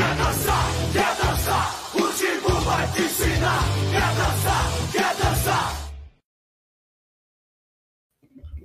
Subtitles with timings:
[0.00, 0.64] Quer dançar?
[0.94, 1.66] Quer dançar?
[1.94, 3.60] O vai te ensinar.
[3.92, 4.64] Quer dançar?
[4.92, 5.92] Quer dançar?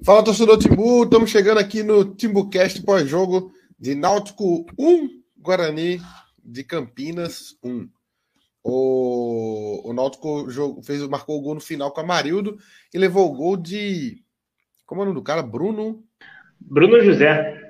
[0.05, 1.03] Fala, torcedor Timbu.
[1.03, 5.99] Estamos chegando aqui no TimbuCast pós-jogo de Náutico 1, Guarani
[6.41, 7.89] de Campinas 1.
[8.63, 10.49] O, o Náutico
[10.83, 12.57] fez, marcou o gol no final com a Marildo
[12.93, 14.23] e levou o gol de.
[14.85, 15.43] Como é o nome do cara?
[15.43, 16.01] Bruno.
[16.61, 17.64] Bruno José.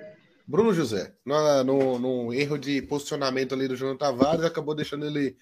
[0.48, 1.16] Bruno José.
[1.26, 5.36] No, no, no erro de posicionamento ali do João Tavares, acabou deixando ele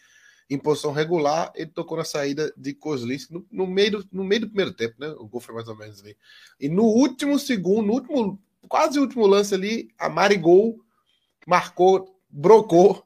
[0.49, 4.41] em posição regular, ele tocou na saída de Kozlinski no, no, meio do, no meio
[4.41, 5.07] do primeiro tempo, né?
[5.17, 6.17] O gol foi mais ou menos ali.
[6.59, 10.79] E no último segundo, no último, quase último lance ali, a Marigol
[11.47, 13.03] marcou, brocou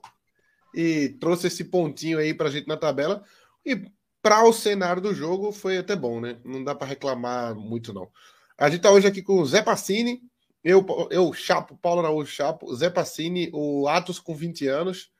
[0.74, 3.24] e trouxe esse pontinho aí pra gente na tabela.
[3.66, 3.90] E
[4.22, 6.38] para o cenário do jogo foi até bom, né?
[6.44, 8.09] Não dá para reclamar muito, não.
[8.57, 10.22] A gente tá hoje aqui com o Zé Passini,
[10.63, 15.12] eu, eu Chapo, Paulo Araújo Chapo, Zé Passini, o Atos com 20 anos.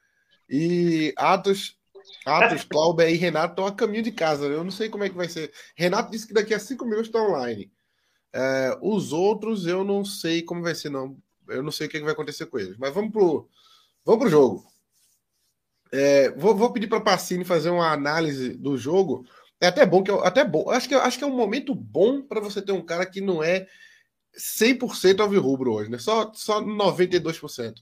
[0.50, 1.78] E Atos
[2.26, 4.46] Atos, Cláudio e Renato estão a caminho de casa.
[4.46, 5.52] Eu não sei como é que vai ser.
[5.76, 7.72] Renato disse que daqui a cinco minutos está online.
[8.34, 11.18] É, os outros eu não sei como vai ser, não.
[11.48, 12.78] Eu não sei o que, vai acontecer com eles.
[12.78, 13.50] Mas vamos pro,
[14.06, 14.66] vamos pro jogo.
[15.92, 19.26] É, vou, vou, pedir para Pacini fazer uma análise do jogo.
[19.60, 20.70] É até bom que eu, até bom.
[20.70, 23.42] Acho que acho que é um momento bom para você ter um cara que não
[23.42, 23.68] é
[24.38, 25.98] 100% alvirrubro hoje, né?
[25.98, 27.76] Só só 92%.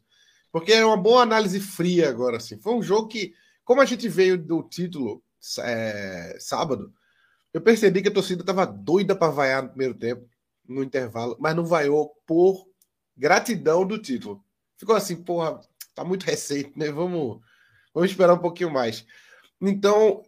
[0.51, 2.57] Porque é uma boa análise fria agora assim.
[2.59, 3.33] Foi um jogo que
[3.65, 5.23] como a gente veio do título
[5.59, 6.93] é, sábado,
[7.51, 10.29] eu percebi que a torcida estava doida para vaiar no primeiro tempo,
[10.67, 12.67] no intervalo, mas não vaiou por
[13.17, 14.43] gratidão do título.
[14.77, 15.59] Ficou assim, porra,
[15.95, 16.91] tá muito recente, né?
[16.91, 17.39] Vamos,
[17.93, 19.05] vamos esperar um pouquinho mais.
[19.59, 20.21] Então,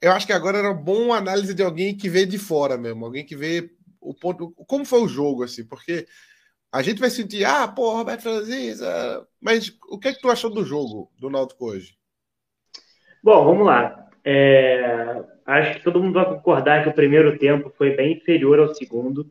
[0.00, 3.04] eu acho que agora era uma boa análise de alguém que veio de fora mesmo,
[3.04, 3.70] alguém que vê
[4.02, 6.06] o ponto, como foi o jogo, assim, porque
[6.72, 8.80] a gente vai sentir, ah, pô, Roberto Francis,
[9.40, 11.94] mas o que é que tu achou do jogo do Náutico hoje?
[13.22, 14.08] Bom, vamos lá.
[14.24, 18.74] É, acho que todo mundo vai concordar que o primeiro tempo foi bem inferior ao
[18.74, 19.30] segundo.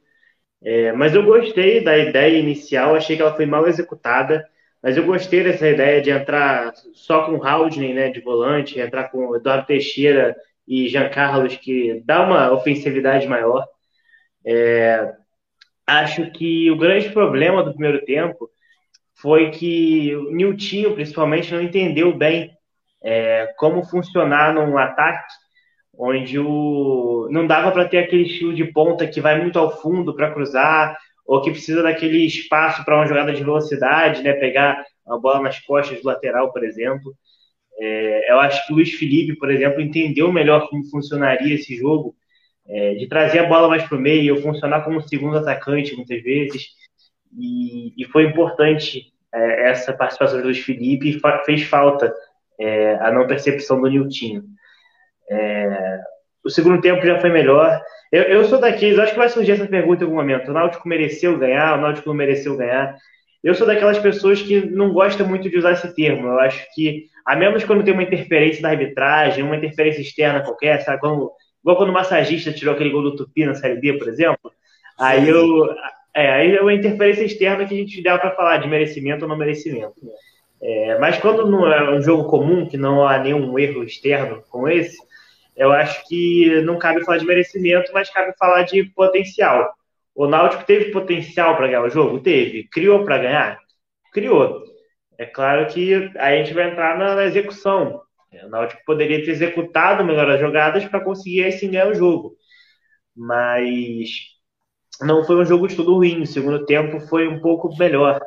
[0.63, 4.47] É, mas eu gostei da ideia inicial, achei que ela foi mal executada.
[4.81, 9.09] Mas eu gostei dessa ideia de entrar só com o Haldane, né, de volante, entrar
[9.09, 10.35] com o Eduardo Teixeira
[10.67, 13.67] e Jean Carlos, que dá uma ofensividade maior.
[14.45, 15.13] É,
[15.85, 18.49] acho que o grande problema do primeiro tempo
[19.13, 22.51] foi que o Niltinho, principalmente, não entendeu bem
[23.03, 25.33] é, como funcionar num ataque
[25.93, 30.15] onde o, não dava para ter aquele estilo de ponta que vai muito ao fundo
[30.15, 35.17] para cruzar, ou que precisa daquele espaço para uma jogada de velocidade, né, pegar a
[35.17, 37.13] bola nas costas do lateral, por exemplo.
[37.79, 42.15] É, eu acho que o Luiz Felipe, por exemplo, entendeu melhor como funcionaria esse jogo,
[42.67, 46.67] é, de trazer a bola mais para o meio, funcionar como segundo atacante muitas vezes,
[47.37, 52.13] e, e foi importante é, essa participação do Luiz Felipe, fez falta
[52.59, 54.43] é, a não percepção do Niltinho.
[55.29, 55.99] É,
[56.43, 57.81] o segundo tempo já foi melhor.
[58.11, 60.49] Eu, eu sou daqueles, acho que vai surgir essa pergunta em algum momento.
[60.49, 62.95] O Náutico mereceu ganhar, o Náutico não mereceu ganhar.
[63.43, 66.27] Eu sou daquelas pessoas que não gostam muito de usar esse termo.
[66.27, 70.81] Eu acho que, a menos quando tem uma interferência da arbitragem, uma interferência externa qualquer,
[70.81, 70.99] sabe?
[70.99, 71.31] Quando,
[71.61, 74.51] igual quando o massagista tirou aquele gol do Tupi na Série B, por exemplo.
[74.99, 75.73] Aí eu.
[76.13, 79.29] É, aí é uma interferência externa que a gente dá para falar de merecimento ou
[79.29, 79.95] não merecimento.
[80.61, 84.67] É, mas quando não é um jogo comum, que não há nenhum erro externo como
[84.67, 84.97] esse,
[85.55, 89.73] eu acho que não cabe falar de merecimento, mas cabe falar de potencial.
[90.13, 92.19] O Náutico teve potencial para ganhar o jogo?
[92.19, 92.65] Teve.
[92.65, 93.59] Criou para ganhar?
[94.13, 94.63] Criou.
[95.17, 98.01] É claro que aí a gente vai entrar na, na execução.
[98.45, 102.37] O Náutico poderia ter executado melhor as jogadas para conseguir aí sim ganhar o jogo.
[103.15, 104.09] Mas
[105.01, 106.21] não foi um jogo de tudo ruim.
[106.21, 108.21] O segundo tempo foi um pouco melhor.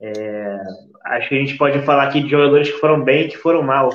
[0.00, 0.58] É,
[1.06, 3.62] acho que a gente pode falar aqui de jogadores que foram bem e que foram
[3.62, 3.90] mal.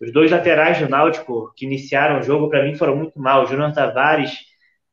[0.00, 3.42] Os dois laterais do Náutico que iniciaram o jogo, para mim, foram muito mal.
[3.42, 4.32] O Júnior Tavares,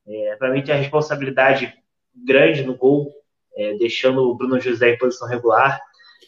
[0.06, 1.74] é, para mim, tem a responsabilidade
[2.14, 3.14] grande no gol,
[3.56, 5.80] é, deixando o Bruno José em posição regular.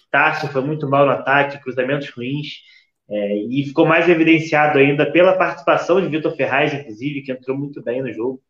[0.09, 2.47] Tássio foi muito mal no ataque, cruzamentos ruins.
[3.11, 7.81] É, e ficou mais evidenciado ainda pela participação de Vitor Ferraz, inclusive, que entrou muito
[7.81, 8.41] bem no jogo.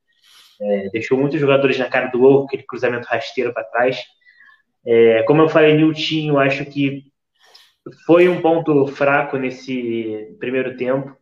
[0.61, 4.03] É, deixou muitos jogadores na cara do gol, aquele cruzamento rasteiro para trás.
[4.85, 7.03] É, como eu falei, Niltinho, acho que
[8.05, 11.15] foi um ponto fraco nesse primeiro tempo.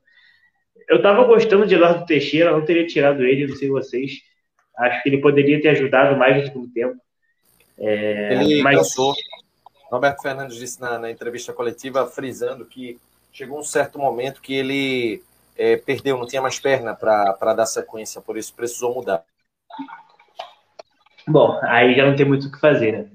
[0.89, 4.12] Eu estava gostando de Eduardo Teixeira, não teria tirado ele, não sei vocês.
[4.78, 6.95] Acho que ele poderia ter ajudado mais no segundo tempo.
[7.78, 8.78] É, ele mas...
[8.78, 9.13] cansou.
[9.92, 13.00] Roberto Fernandes disse na, na, entrevista coletiva, frisando que
[13.38, 15.22] chegou um certo momento que ele
[15.56, 19.24] é, perdeu, não tinha mais perna para dar sequência, por isso precisou mudar.
[21.28, 23.06] Bom, aí já não tem muito o que fazer, né?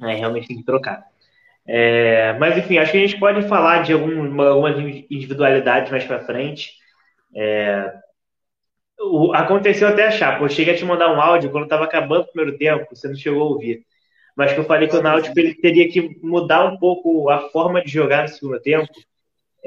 [0.00, 1.04] Aí realmente tem que trocar.
[1.66, 4.78] É, mas enfim, acho que a gente pode falar de alguma, algumas
[5.10, 6.72] individualidades mais para frente.
[7.34, 7.92] É,
[8.98, 12.22] O, aconteceu até achar, pô, eu cheguei a te mandar um áudio quando estava acabando
[12.22, 13.84] o primeiro tempo, você não chegou a ouvir.
[14.34, 17.82] Mas que eu falei que o Náutico ele teria que mudar um pouco a forma
[17.82, 18.88] de jogar no segundo tempo,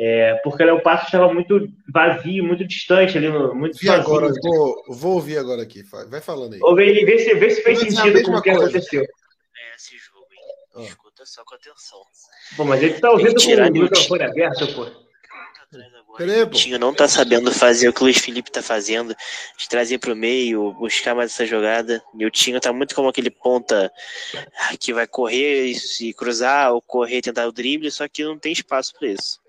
[0.02, 4.84] é, porque o passo estava muito vazio, muito distante ali, no, muito e agora, vou,
[4.88, 6.60] vou ouvir agora aqui, vai falando aí.
[6.64, 9.02] Ouve, vê, se, vê se fez sentido com o que aconteceu.
[9.02, 10.40] É esse jogo, hein?
[10.78, 10.82] Ah.
[10.84, 12.00] Escuta só com atenção.
[12.56, 14.86] Pô, mas ele tá ouvindo com o microfone aberto, pô.
[16.16, 19.14] O Tinho não tá sabendo fazer o que o Luiz Felipe tá fazendo,
[19.58, 22.02] de trazer pro meio, buscar mais essa jogada.
[22.18, 23.92] E o Tinho tá muito como aquele ponta
[24.80, 28.54] que vai correr e cruzar, ou correr e tentar o drible, só que não tem
[28.54, 29.42] espaço para isso.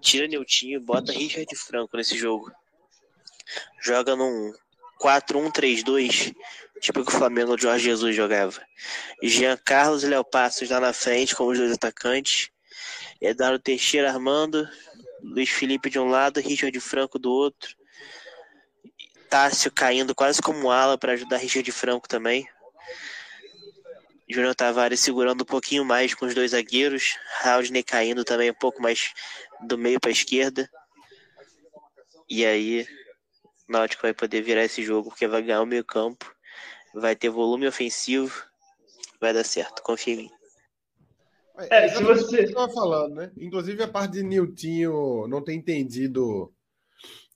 [0.00, 2.50] Tira Neutinho, bota Richard Franco nesse jogo.
[3.80, 4.52] Joga num
[5.00, 6.34] 4-1-3-2,
[6.80, 8.60] tipo que o Flamengo o Jorge Jesus jogava.
[9.22, 12.50] Jean Carlos e Léo Passos lá na frente, como os dois atacantes.
[13.20, 14.68] Eduardo Teixeira armando,
[15.22, 17.74] Luiz Felipe de um lado, Richard Franco do outro.
[19.28, 22.48] Tássio caindo quase como ala para ajudar Richard Franco também.
[24.28, 27.16] Júnior Tavares segurando um pouquinho mais com os dois zagueiros.
[27.42, 29.12] Raudney caindo também um pouco mais
[29.64, 30.68] do meio para a esquerda.
[32.28, 32.86] E aí,
[33.68, 36.34] o Náutico vai poder virar esse jogo porque vai ganhar o meio campo.
[36.94, 38.44] Vai ter volume ofensivo.
[39.20, 40.30] Vai dar certo, confia em mim.
[41.70, 43.32] É, se você estava falando, né?
[43.38, 46.52] Inclusive a parte de Niltinho não ter entendido.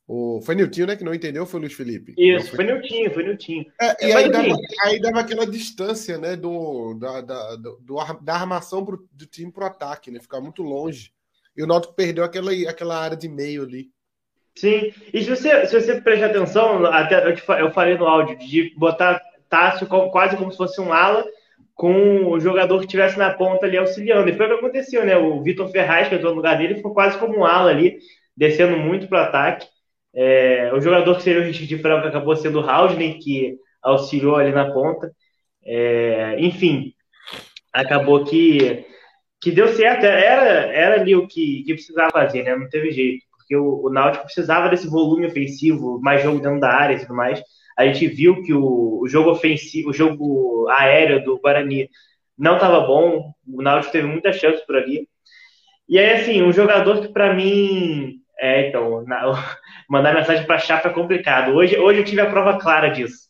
[0.07, 0.43] O...
[0.43, 0.97] Foi Niltinho, né?
[0.97, 2.15] Que não entendeu, foi o Luiz Felipe?
[2.19, 2.57] Isso, foi...
[2.57, 3.73] foi Niltinho, foi Niltinho.
[3.81, 6.37] É, e aí dava, aí dava, aquela distância, né?
[6.37, 7.81] Do, da, da, do,
[8.21, 10.21] da armação pro, do time pro ataque, né?
[10.21, 11.15] Ficar muito longe.
[11.57, 13.89] E o Náutico perdeu aquela, aquela área de meio ali.
[14.57, 18.37] Sim, e se você, se você prestar atenção, até eu, te, eu falei no áudio
[18.39, 21.25] de botar Tássio quase como se fosse um ala
[21.75, 24.29] com o jogador que estivesse na ponta ali auxiliando.
[24.29, 25.17] E foi o que aconteceu, né?
[25.17, 27.99] O Vitor Ferraz, que entrou no lugar dele, foi quase como um ala ali,
[28.37, 29.67] descendo muito para o ataque.
[30.15, 34.53] É, o jogador que seria o Richard Franco acabou sendo o Hausner, que auxiliou ali
[34.53, 35.11] na ponta.
[35.65, 36.93] É, enfim,
[37.73, 38.85] acabou que,
[39.41, 40.05] que deu certo.
[40.05, 42.57] Era, era ali o que, que precisava fazer, né?
[42.57, 43.25] Não teve jeito.
[43.37, 47.15] Porque o, o Náutico precisava desse volume ofensivo, mais jogo dentro da área e tudo
[47.15, 47.43] mais
[47.81, 51.89] a gente viu que o, o jogo ofensivo, o jogo aéreo do Guarani
[52.37, 55.09] não estava bom, o Náutico teve muitas chances por ali.
[55.89, 58.17] E aí, assim, um jogador que para mim.
[58.39, 59.57] É, então, na,
[59.89, 61.53] mandar mensagem para Chapa é complicado.
[61.53, 63.29] Hoje, hoje eu tive a prova clara disso.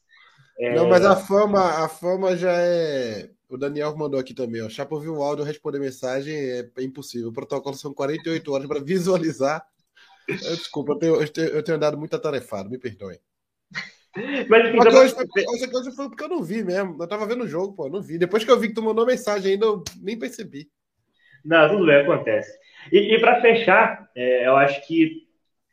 [0.58, 0.74] É...
[0.74, 3.28] Não, mas a fama, a fama já é.
[3.50, 4.68] O Daniel mandou aqui também, ó.
[4.68, 7.28] Chapa ouviu o áudio, responder mensagem é, é impossível.
[7.28, 9.66] O protocolo são 48 horas para visualizar.
[10.28, 13.18] Desculpa, eu tenho, eu tenho, eu tenho andado muito atarefado, me perdoem.
[14.48, 15.00] Mas enfim, então...
[15.00, 16.96] hoje, hoje, hoje foi porque eu não vi mesmo.
[17.00, 18.18] Eu tava vendo o jogo, pô, não vi.
[18.18, 20.68] Depois que eu vi que tu mandou mensagem ainda, eu nem percebi.
[21.44, 22.56] Não, tudo bem, acontece.
[22.92, 25.28] E, e para fechar, é, eu acho que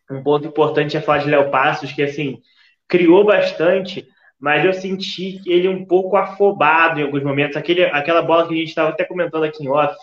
[0.10, 2.41] um ponto importante é falar de Léo Passos, que assim,
[2.88, 4.07] criou bastante,
[4.39, 7.58] mas eu senti ele um pouco afobado em alguns momentos.
[7.58, 9.96] Aquele, aquela bola que a gente estava até comentando aqui em off,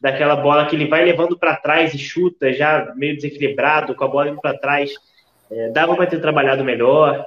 [0.00, 4.08] daquela bola que ele vai levando para trás e chuta, já meio desequilibrado, com a
[4.08, 4.92] bola indo para trás.
[5.50, 7.26] É, dava para ter trabalhado melhor.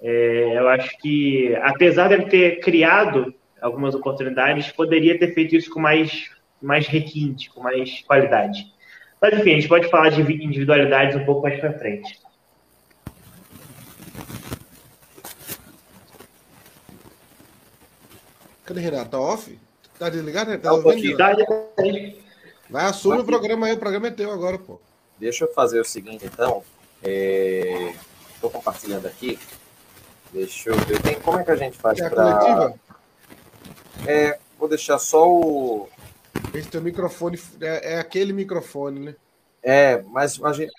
[0.00, 5.70] É, eu acho que, apesar de ele ter criado algumas oportunidades, poderia ter feito isso
[5.70, 6.30] com mais,
[6.62, 8.66] mais requinte, com mais qualidade.
[9.20, 12.18] Mas, enfim, a gente pode falar de individualidades um pouco mais para frente.
[18.64, 19.10] Cadê Renato?
[19.10, 19.58] Tá off?
[19.98, 20.50] Tá desligado?
[20.50, 20.58] Né?
[20.58, 21.16] Tá ouvindo?
[21.16, 21.36] Tá,
[22.68, 24.80] Vai, assume o programa aí, o programa é teu agora, pô.
[25.18, 26.62] Deixa eu fazer o seguinte, então.
[27.02, 28.52] Estou é...
[28.52, 29.38] compartilhando aqui.
[30.32, 31.00] Deixa eu ver.
[31.00, 32.74] Tem, como é que a gente faz para.
[34.06, 35.88] É, vou deixar só o.
[36.52, 39.14] Esse teu microfone é, é aquele microfone, né?
[39.62, 40.72] É, mas a gente.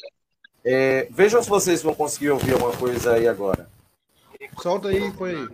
[0.64, 3.70] É, vejam se vocês vão conseguir ouvir alguma coisa aí agora.
[4.62, 5.48] Solta aí, põe aí.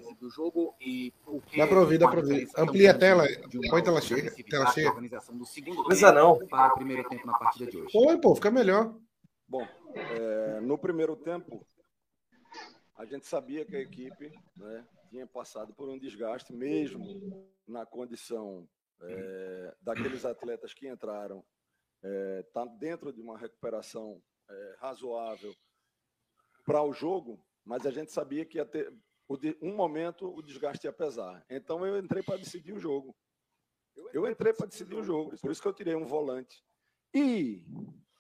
[1.58, 2.48] Dá para ouvir, dá para ouvir.
[2.58, 3.24] Amplia a tela,
[3.70, 4.32] põe tela cheia.
[4.50, 4.92] Tela cheia.
[4.92, 6.38] Não precisa não.
[6.48, 7.92] Para o primeiro tempo na partida de hoje.
[7.92, 8.96] Põe, pô, fica melhor.
[9.48, 11.66] Bom, é, no primeiro tempo,
[12.96, 18.68] a gente sabia que a equipe né, tinha passado por um desgaste, mesmo na condição
[19.02, 21.44] é, daqueles atletas que entraram,
[22.04, 25.54] é, tá dentro de uma recuperação é, razoável
[26.66, 28.94] para o jogo, mas a gente sabia que ia ter
[29.62, 31.46] um momento o desgaste ia pesar.
[31.50, 33.15] Então eu entrei para decidir o jogo.
[34.13, 36.63] Eu entrei para decidir o jogo, por isso que eu tirei um volante.
[37.13, 37.65] E,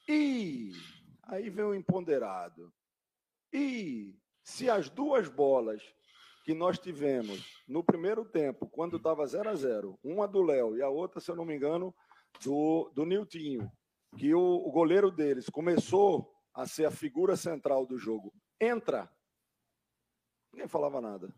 [0.07, 0.71] e,
[1.23, 2.73] aí vem o imponderado.
[3.53, 5.81] E se as duas bolas
[6.43, 10.81] que nós tivemos no primeiro tempo, quando estava 0 a 0 uma do Léo e
[10.81, 11.93] a outra, se eu não me engano,
[12.43, 13.71] do, do Niltinho,
[14.17, 19.09] que o, o goleiro deles começou a ser a figura central do jogo, entra,
[20.51, 21.33] ninguém falava nada.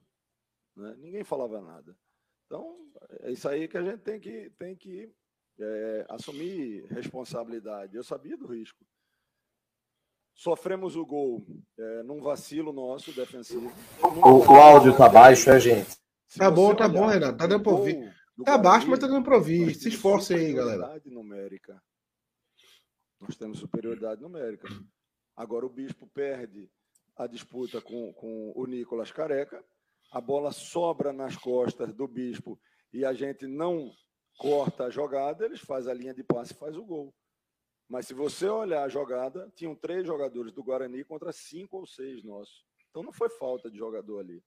[0.75, 0.95] Né?
[0.97, 1.95] Ninguém falava nada.
[2.45, 2.77] Então,
[3.21, 5.13] é isso aí que a gente tem que, tem que
[5.59, 7.95] é, assumir responsabilidade.
[7.95, 8.85] Eu sabia do risco.
[10.35, 11.45] Sofremos o gol
[11.77, 13.71] é, num vacilo nosso defensivo.
[14.01, 15.95] O, o áudio tá baixo, é, gente?
[16.35, 17.37] tá bom, tá bom, Renato.
[17.37, 18.13] Tá dando para ouvir.
[18.43, 19.75] Tá baixo, mas tá dando para ouvir.
[19.75, 20.99] Se esforce aí, galera.
[21.05, 21.81] Numérica.
[23.19, 24.67] Nós temos superioridade numérica.
[25.35, 26.69] Agora o Bispo perde
[27.15, 29.63] a disputa com, com o Nicolas Careca,
[30.11, 32.59] a bola sobra nas costas do Bispo
[32.91, 33.91] e a gente não
[34.37, 37.13] corta a jogada, eles fazem a linha de passe e faz o gol.
[37.89, 42.23] Mas se você olhar a jogada, tinham três jogadores do Guarani contra cinco ou seis
[42.23, 42.65] nossos.
[42.89, 44.43] Então não foi falta de jogador ali.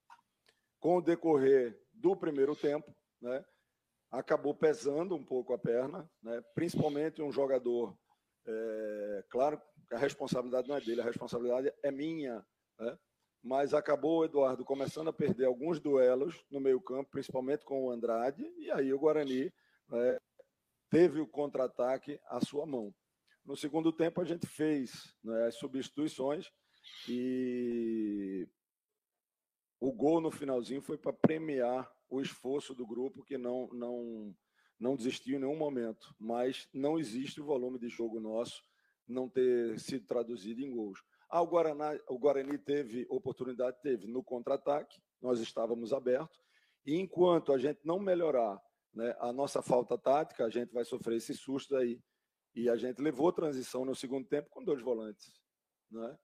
[0.81, 3.45] Com o decorrer do primeiro tempo, né,
[4.11, 7.97] acabou pesando um pouco a perna, né, principalmente um jogador.
[8.47, 9.61] É, claro,
[9.93, 12.45] a responsabilidade não é dele, a responsabilidade é minha.
[12.79, 12.99] Né,
[13.43, 18.43] mas acabou o Eduardo começando a perder alguns duelos no meio-campo, principalmente com o Andrade,
[18.59, 19.53] e aí o Guarani
[19.89, 20.19] né,
[20.91, 22.93] teve o contra-ataque à sua mão.
[23.45, 26.51] No segundo tempo, a gente fez né, as substituições
[27.09, 28.49] e
[29.79, 34.35] o gol no finalzinho foi para premiar o esforço do grupo que não, não,
[34.79, 38.65] não desistiu em nenhum momento, mas não existe o volume de jogo nosso
[39.07, 41.01] não ter sido traduzido em gols.
[41.29, 46.39] Ah, o, Guaraná, o Guarani teve oportunidade, teve no contra-ataque, nós estávamos abertos,
[46.85, 48.61] e enquanto a gente não melhorar
[48.95, 52.01] né, a nossa falta tática, a gente vai sofrer esse susto aí.
[52.55, 55.39] E a gente levou transição no segundo tempo com dois volantes.
[55.91, 56.17] Né?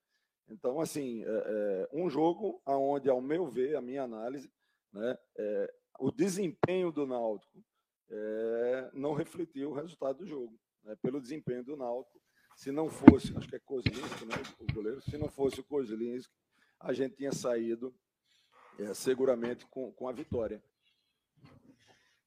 [0.49, 4.51] Então, assim, é, é um jogo onde, ao meu ver, a minha análise,
[4.93, 7.63] né, é, o desempenho do Náutico
[8.11, 10.59] é, não refletiu o resultado do jogo.
[10.85, 10.97] Né?
[11.03, 12.21] Pelo desempenho do Náutico,
[12.57, 16.33] se não fosse, acho que é Kozlinski, né, o goleiro, se não fosse o Kozlinski,
[16.79, 17.93] a gente tinha saído
[18.79, 20.63] é, seguramente com, com a vitória.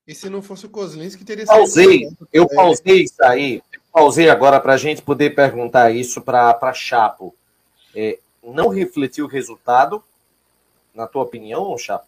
[0.08, 2.30] E se não fosse o Kozlinski, teria pausei, sido.
[2.32, 3.62] Eu pausei isso aí.
[3.92, 7.36] Pausei agora para a gente poder perguntar isso para Chapo.
[7.96, 10.04] É, não refletiu o resultado,
[10.94, 12.08] na tua opinião, Chapo?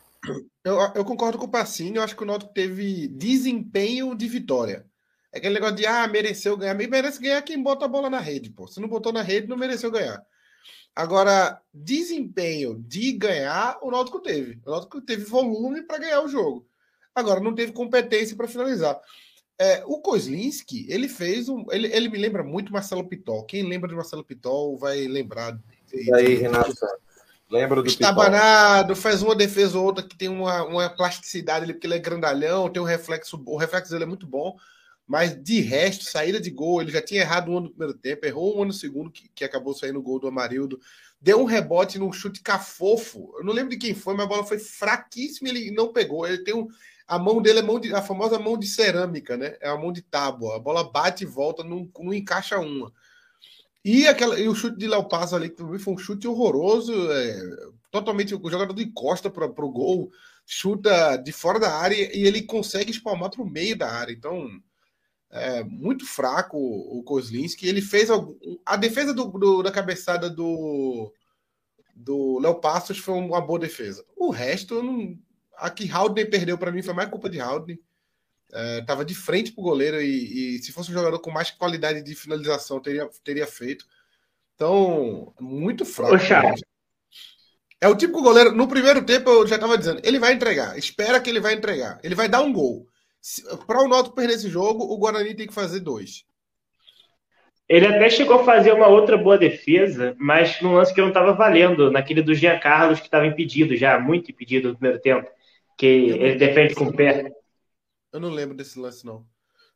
[0.64, 1.98] Eu, eu concordo com o Passinho.
[1.98, 4.86] Eu acho que o Náutico teve desempenho de vitória.
[5.32, 6.74] É aquele negócio de, ah, mereceu ganhar.
[6.74, 8.68] Merece ganhar quem bota a bola na rede, pô.
[8.68, 10.22] Se não botou na rede, não mereceu ganhar.
[10.96, 14.60] Agora, desempenho de ganhar, o Náutico teve.
[14.66, 16.68] O Náutico teve volume para ganhar o jogo.
[17.14, 19.00] Agora, não teve competência para finalizar.
[19.60, 21.66] É, o Kozlinski, ele fez um.
[21.72, 23.44] Ele, ele me lembra muito Marcelo Pitol.
[23.44, 25.60] Quem lembra de Marcelo Pitol vai lembrar.
[25.94, 26.74] E aí, Renato?
[27.50, 31.88] Lembro do Estabanado, faz uma defesa ou outra que tem uma, uma plasticidade ali, porque
[31.88, 33.42] ele é grandalhão, tem um reflexo.
[33.46, 34.58] O reflexo dele é muito bom.
[35.08, 38.62] Mas de resto, saída de gol, ele já tinha errado um no primeiro tempo, errou
[38.62, 40.80] um no segundo, que, que acabou saindo o gol do Amarildo.
[41.22, 43.34] Deu um rebote num chute cafofo.
[43.38, 46.28] Eu não lembro de quem foi, mas a bola foi fraquíssima ele não pegou.
[46.28, 46.68] Ele tem um
[47.08, 49.56] a mão dele é mão de, a famosa mão de cerâmica, né?
[49.62, 50.58] É a mão de tábua.
[50.58, 52.92] A bola bate e volta, não, não encaixa uma.
[53.84, 57.40] E, aquela, e o chute de Léo ali, que foi um chute horroroso, é,
[57.90, 60.12] totalmente o jogador de costa para o gol,
[60.46, 64.12] chuta de fora da área e ele consegue espalmar para o meio da área.
[64.12, 64.50] Então,
[65.32, 67.68] é muito fraco o Kozlinski.
[67.68, 68.10] Ele fez
[68.66, 71.12] a defesa do, do, da cabeçada do
[71.98, 74.06] do Léo Passos foi uma boa defesa.
[74.16, 75.18] O resto não,
[75.58, 77.80] a que Haldane perdeu para mim foi mais culpa de Haldane.
[78.54, 82.02] É, tava de frente pro goleiro e, e, se fosse um jogador com mais qualidade
[82.02, 83.86] de finalização teria, teria feito.
[84.56, 86.16] Então, muito fraco.
[87.82, 88.52] É o tipo goleiro.
[88.54, 90.78] No primeiro tempo eu já estava dizendo, ele vai entregar.
[90.78, 92.00] Espera que ele vai entregar.
[92.04, 92.88] Ele vai dar um gol.
[93.66, 96.26] Para o Noto perder esse jogo, o Guarani tem que fazer dois.
[97.68, 101.34] Ele até chegou a fazer uma outra boa defesa, mas num lance que não estava
[101.34, 105.30] valendo, naquele do Jean Carlos que estava impedido já, muito impedido no primeiro tempo
[105.78, 107.30] que ele defende com o pé.
[108.12, 109.26] Eu não lembro desse lance, não.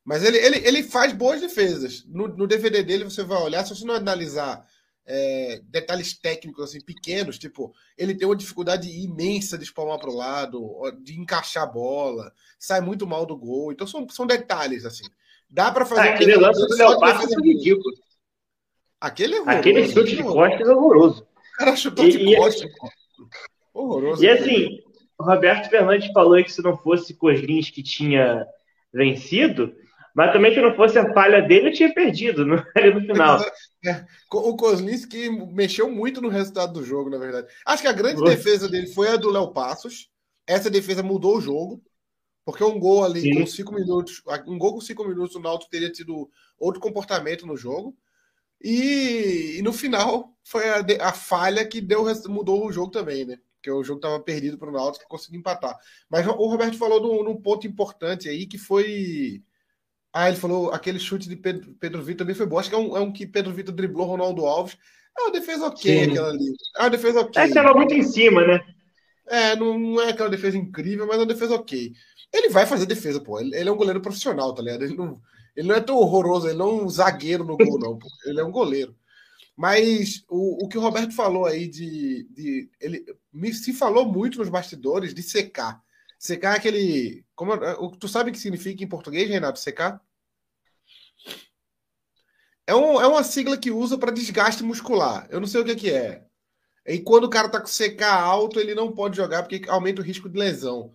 [0.03, 2.05] Mas ele, ele, ele faz boas defesas.
[2.07, 4.65] No, no DVD dele você vai olhar, se você não analisar
[5.05, 10.15] é, detalhes técnicos assim, pequenos, tipo, ele tem uma dificuldade imensa de espalmar para o
[10.15, 10.61] lado,
[11.01, 13.71] de encaixar a bola, sai muito mal do gol.
[13.71, 15.05] Então são, são detalhes assim.
[15.49, 16.01] Dá para fazer.
[16.01, 17.93] Ah, aquele lance do Leopardo foi ridículo.
[18.99, 21.23] Aquele, é aquele chute de costas é horroroso.
[21.23, 22.71] O cara chutou e, de costas.
[23.73, 24.23] Horroroso.
[24.23, 24.79] E assim,
[25.17, 28.45] o Roberto Fernandes falou que se não fosse Coslins que tinha
[28.93, 29.75] vencido,
[30.15, 33.41] mas também se não fosse a falha dele, eu tinha perdido no, ali no final.
[33.85, 37.47] É, o Coslins que mexeu muito no resultado do jogo, na verdade.
[37.65, 40.09] Acho que a grande defesa dele foi a do Léo Passos.
[40.47, 41.81] Essa defesa mudou o jogo.
[42.43, 43.35] Porque um gol ali Sim.
[43.35, 47.55] com cinco minutos, um gol com cinco minutos, o Náutico teria tido outro comportamento no
[47.55, 47.95] jogo.
[48.63, 53.37] E, e no final foi a, a falha que deu, mudou o jogo também, né?
[53.55, 55.77] Porque o jogo estava perdido para o Náutico e conseguiu empatar.
[56.09, 59.43] Mas o Roberto falou num, ponto importante aí que foi.
[60.13, 62.59] Ah, ele falou aquele chute de Pedro, Pedro Vitor também foi bom.
[62.59, 64.77] Acho que é um, é um que Pedro Vitor driblou Ronaldo Alves.
[65.17, 66.11] É uma defesa ok Sim.
[66.11, 66.55] aquela ali.
[66.77, 67.41] É uma defesa ok.
[67.41, 68.61] É estava muito em cima, né?
[69.27, 71.93] É, não, não é aquela defesa incrível, mas é uma defesa ok.
[72.33, 73.39] Ele vai fazer defesa, pô.
[73.39, 74.83] Ele, ele é um goleiro profissional, tá ligado?
[74.83, 75.21] Ele não,
[75.55, 77.97] ele não é tão horroroso, ele não é um zagueiro no gol, não.
[77.97, 78.07] Pô.
[78.25, 78.95] Ele é um goleiro.
[79.55, 82.27] Mas o, o que o Roberto falou aí de.
[82.31, 85.81] de ele me, se falou muito nos bastidores de secar.
[86.21, 87.25] Secar é aquele.
[87.33, 87.57] Como,
[87.97, 89.57] tu sabe o que significa em português, Renato?
[89.57, 89.99] Secar?
[92.67, 95.27] É, um, é uma sigla que usa para desgaste muscular.
[95.31, 96.23] Eu não sei o que, que é.
[96.85, 100.05] E quando o cara tá com CK alto, ele não pode jogar porque aumenta o
[100.05, 100.93] risco de lesão.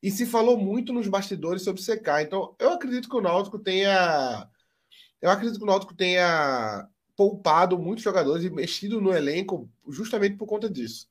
[0.00, 2.22] E se falou muito nos bastidores sobre CK.
[2.22, 4.48] Então, eu acredito que o Náutico tenha.
[5.20, 10.46] Eu acredito que o Náutico tenha poupado muitos jogadores e mexido no elenco justamente por
[10.46, 11.08] conta disso.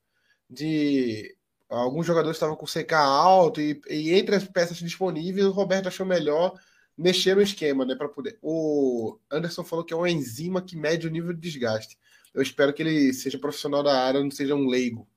[0.48, 1.36] De
[1.68, 6.06] alguns jogadores estavam com CK alto e, e, entre as peças disponíveis, o Roberto achou
[6.06, 6.58] melhor
[6.96, 8.38] mexer no esquema, né, para poder.
[8.42, 11.96] O Anderson falou que é uma enzima que mede o nível de desgaste.
[12.34, 15.08] Eu espero que ele seja profissional da área, não seja um leigo.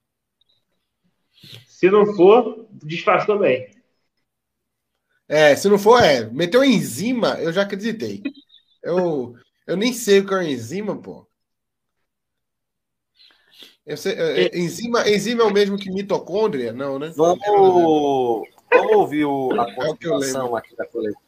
[1.67, 3.71] Se não for, desfaz também.
[5.27, 6.29] É, se não for, é.
[6.29, 8.21] Meteu enzima, eu já acreditei.
[8.83, 9.35] Eu,
[9.65, 11.27] eu nem sei o que é enzima, pô.
[13.97, 16.71] Sei, é, é, enzima, enzima é o mesmo que mitocôndria?
[16.71, 17.11] Não, né?
[17.15, 21.19] Vamos, vamos ouvir o, a continuação é aqui da coletiva.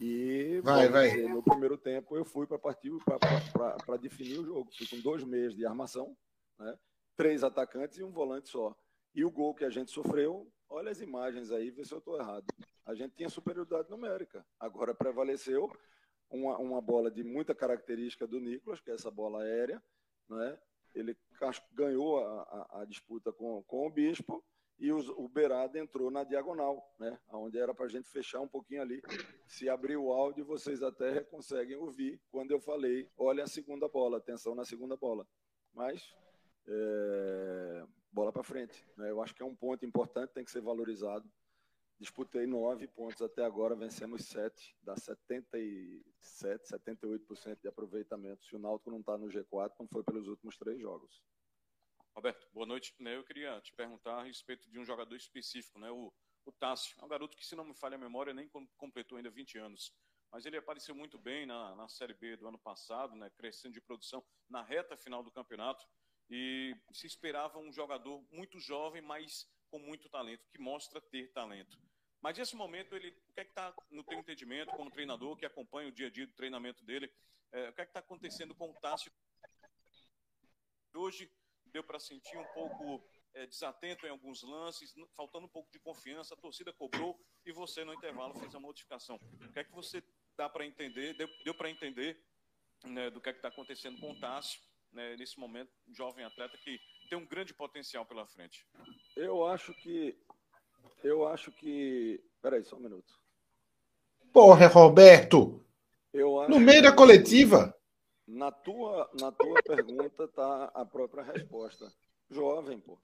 [0.00, 1.10] E vai, vai.
[1.10, 4.70] Dizer, no primeiro tempo eu fui para partir para definir o jogo.
[4.76, 6.16] Fui com dois meses de armação,
[6.58, 6.76] né?
[7.16, 8.76] três atacantes e um volante só.
[9.14, 12.18] E o gol que a gente sofreu, olha as imagens aí, vê se eu estou
[12.18, 12.44] errado.
[12.84, 14.44] A gente tinha superioridade numérica.
[14.60, 15.70] Agora prevaleceu
[16.30, 19.82] uma, uma bola de muita característica do Nicolas, que é essa bola aérea.
[20.28, 20.58] Né?
[20.94, 21.16] Ele
[21.72, 24.44] ganhou a, a, a disputa com, com o Bispo
[24.78, 27.18] e os, o Beirada entrou na diagonal, né?
[27.30, 29.02] Onde era para a gente fechar um pouquinho ali.
[29.46, 34.18] Se abrir o áudio, vocês até conseguem ouvir quando eu falei: olha a segunda bola,
[34.18, 35.26] atenção na segunda bola.
[35.72, 36.14] Mas
[36.68, 38.84] é, bola para frente.
[38.96, 39.10] Né?
[39.10, 41.26] Eu acho que é um ponto importante, tem que ser valorizado.
[41.98, 48.44] Disputei nove pontos até agora, vencemos sete, dá 77, 78% de aproveitamento.
[48.44, 51.22] Se o Náutico não está no G4, não foi pelos últimos três jogos.
[52.14, 52.94] Roberto, boa noite.
[53.00, 55.90] Né, eu queria te perguntar a respeito de um jogador específico, né?
[55.90, 56.12] o,
[56.44, 56.94] o Tássio.
[57.00, 59.90] É um garoto que, se não me falha a memória, nem completou ainda 20 anos.
[60.30, 63.30] Mas ele apareceu muito bem na, na Série B do ano passado, né?
[63.36, 65.86] crescendo de produção na reta final do campeonato.
[66.28, 71.78] E se esperava um jogador muito jovem, mas com muito talento, que mostra ter talento.
[72.20, 75.46] Mas nesse momento, ele, o que é que está no teu entendimento como treinador, que
[75.46, 77.12] acompanha o dia a dia do treinamento dele,
[77.52, 79.12] é, o que é que está acontecendo com o Tássio
[80.96, 81.30] hoje
[81.66, 86.34] deu para sentir um pouco é, desatento em alguns lances, faltando um pouco de confiança,
[86.34, 89.16] a torcida cobrou e você no intervalo fez a modificação.
[89.16, 90.02] O que é que você
[90.36, 92.18] dá para entender, deu, deu para entender
[92.84, 94.60] né, do que é que está acontecendo com o Tássio,
[94.92, 98.66] né, nesse momento, um jovem atleta que tem um grande potencial pela frente?
[99.16, 100.16] Eu acho que.
[101.02, 102.22] Eu acho que.
[102.42, 103.18] Peraí, só um minuto.
[104.32, 105.64] Porra, Roberto!
[106.48, 107.74] no meio da coletiva.
[108.26, 111.92] Na tua, na tua pergunta está a própria resposta.
[112.30, 112.98] Jovem, pô.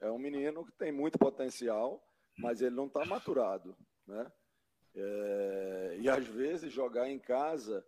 [0.00, 2.00] É um menino que tem muito potencial,
[2.38, 4.30] mas ele não está maturado, né?
[4.94, 7.84] É, e às vezes jogar em casa,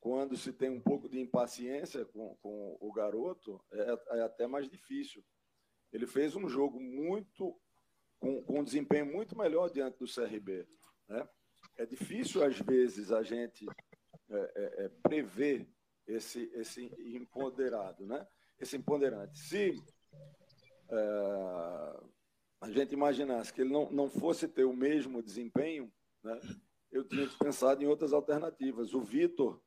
[0.00, 4.68] quando se tem um pouco de impaciência com, com o garoto, é, é até mais
[4.68, 5.22] difícil.
[5.94, 7.56] Ele fez um jogo muito
[8.18, 10.66] com, com um desempenho muito melhor diante do CRB,
[11.08, 11.26] né?
[11.76, 13.66] É difícil às vezes a gente
[14.28, 15.68] é, é, é, prever
[16.06, 18.26] esse, esse empoderado, né?
[18.58, 19.38] esse empoderante.
[19.38, 19.74] Se
[20.90, 22.00] é,
[22.60, 26.40] a gente imaginasse que ele não, não fosse ter o mesmo desempenho, né?
[26.90, 28.94] eu tinha pensado em outras alternativas.
[28.94, 29.62] O Vitor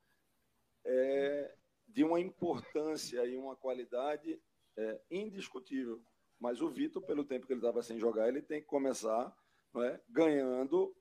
[0.85, 1.55] é
[1.87, 4.41] de uma importância e uma qualidade
[4.77, 6.01] é, indiscutível.
[6.39, 9.35] Mas o Vitor, pelo tempo que ele estava sem jogar, ele tem que começar
[9.75, 10.95] é, ganhando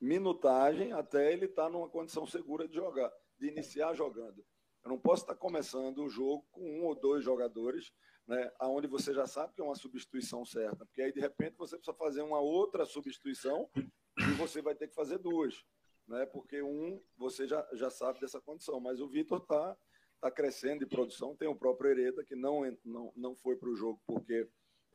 [0.00, 4.44] minutagem até ele estar tá numa condição segura de jogar, de iniciar jogando.
[4.84, 7.90] Eu não posso estar começando o jogo com um ou dois jogadores,
[8.26, 11.76] né, aonde você já sabe que é uma substituição certa, porque aí de repente você
[11.76, 15.64] precisa fazer uma outra substituição e você vai ter que fazer duas,
[16.06, 19.76] né, porque um você já, já sabe dessa condição, mas o Vitor está
[20.20, 23.76] tá crescendo de produção, tem o próprio Hereda que não, não, não foi para o
[23.76, 24.48] jogo porque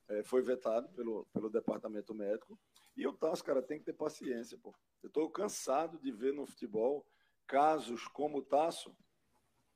[0.10, 2.60] é, foi vetado pelo, pelo departamento médico,
[2.98, 4.76] e o Tasso, cara, tem que ter paciência, pô.
[5.02, 7.06] Eu estou cansado de ver no futebol
[7.48, 8.96] casos como o Tasso,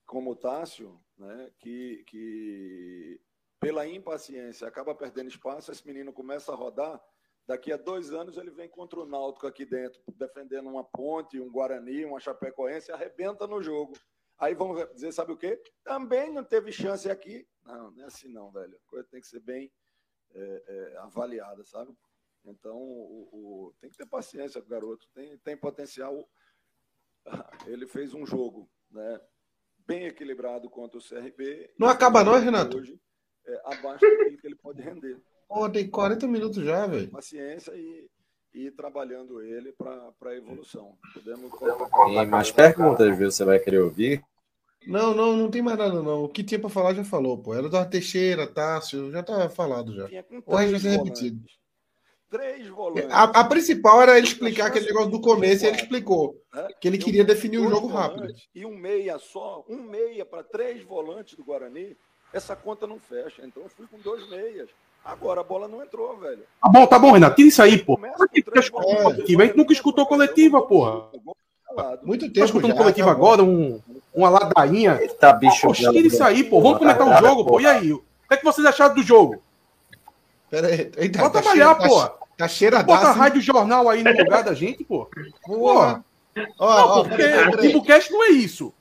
[0.05, 3.21] como o Tássio, né, que, que
[3.59, 7.01] pela impaciência, acaba perdendo espaço, esse menino começa a rodar,
[7.47, 11.49] daqui a dois anos ele vem contra o Náutico aqui dentro, defendendo uma ponte, um
[11.49, 13.93] Guarani, uma Chapecoense, arrebenta no jogo.
[14.37, 15.61] Aí vão dizer, sabe o quê?
[15.83, 17.47] Também não teve chance aqui.
[17.63, 18.75] Não, não é assim não, velho.
[18.75, 19.71] A coisa tem que ser bem
[20.33, 21.95] é, é, avaliada, sabe?
[22.45, 25.07] Então, o, o, tem que ter paciência com o garoto.
[25.13, 26.27] Tem, tem potencial.
[27.67, 29.21] Ele fez um jogo né,
[29.85, 31.73] bem equilibrado contra o CRB.
[31.77, 32.77] Não acaba não, Renato?
[32.77, 32.99] Hoje,
[33.45, 35.21] é, abaixo do que ele pode render.
[35.47, 37.09] Pô, tem 40 minutos já, velho.
[37.09, 38.09] Paciência e,
[38.53, 40.97] e trabalhando ele para a evolução.
[41.13, 41.51] Podemos
[42.05, 43.31] Tem mais perguntas, viu?
[43.31, 44.23] Você vai querer ouvir?
[44.87, 46.23] Não, não, não tem mais nada, não.
[46.23, 47.53] O que tinha para falar já falou, pô.
[47.53, 50.05] Era do Teixeira, Tássio, já tá falado já.
[50.45, 51.43] O resto vai ser repetido.
[52.29, 53.11] Três volantes.
[53.11, 56.41] A, a, principal era ele explicar aquele negócio do começo e ele explicou.
[56.55, 56.73] É?
[56.81, 58.33] Que ele queria definir o jogo rápido.
[58.55, 61.95] E um meia só, um meia para três volantes do Guarani,
[62.33, 63.45] essa conta não fecha.
[63.45, 64.67] Então eu fui com dois meias.
[65.05, 66.43] Agora a bola não entrou, velho.
[66.61, 67.35] Tá bom, tá bom, Renato.
[67.35, 67.99] Tira isso aí, pô.
[68.19, 71.11] Aqui, é, a gente nunca escutou coletiva, porra.
[72.03, 72.39] Muito tempo.
[72.39, 73.79] Tá escutando já, coletiva tá agora, um,
[74.13, 74.99] uma ladainha.
[75.19, 75.67] Tá bicho.
[75.67, 76.61] Pô, tira isso aí, pô.
[76.61, 77.59] Vamos comentar o jogo, pô.
[77.59, 77.91] E aí?
[77.91, 79.41] O que é que vocês acharam do jogo?
[80.49, 80.91] Pera aí.
[80.97, 82.01] Eita, Bota tá trabalhar, pô.
[82.01, 82.85] Tá, tá cheiradaço.
[82.85, 85.09] Bota a rádio jornal aí no lugar da gente, pô.
[85.43, 86.03] Porra.
[86.59, 88.73] Ó, ó, porque o Timbucast não é isso.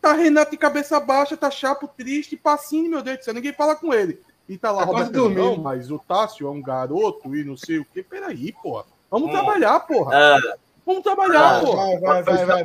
[0.00, 3.34] Tá Renato de cabeça baixa, tá chapo, triste, passinho, meu Deus do céu.
[3.34, 4.20] Ninguém fala com ele.
[4.48, 7.78] E tá lá, tá Roberto, não, mas o Tássio é um garoto e não sei
[7.78, 8.02] o quê.
[8.02, 8.84] Peraí, porra.
[9.10, 9.32] Vamos hum.
[9.32, 10.16] trabalhar, porra.
[10.16, 10.56] Ah.
[10.90, 12.00] Vamos trabalhar, ah, porra.
[12.00, 12.64] Vai, vai, vai,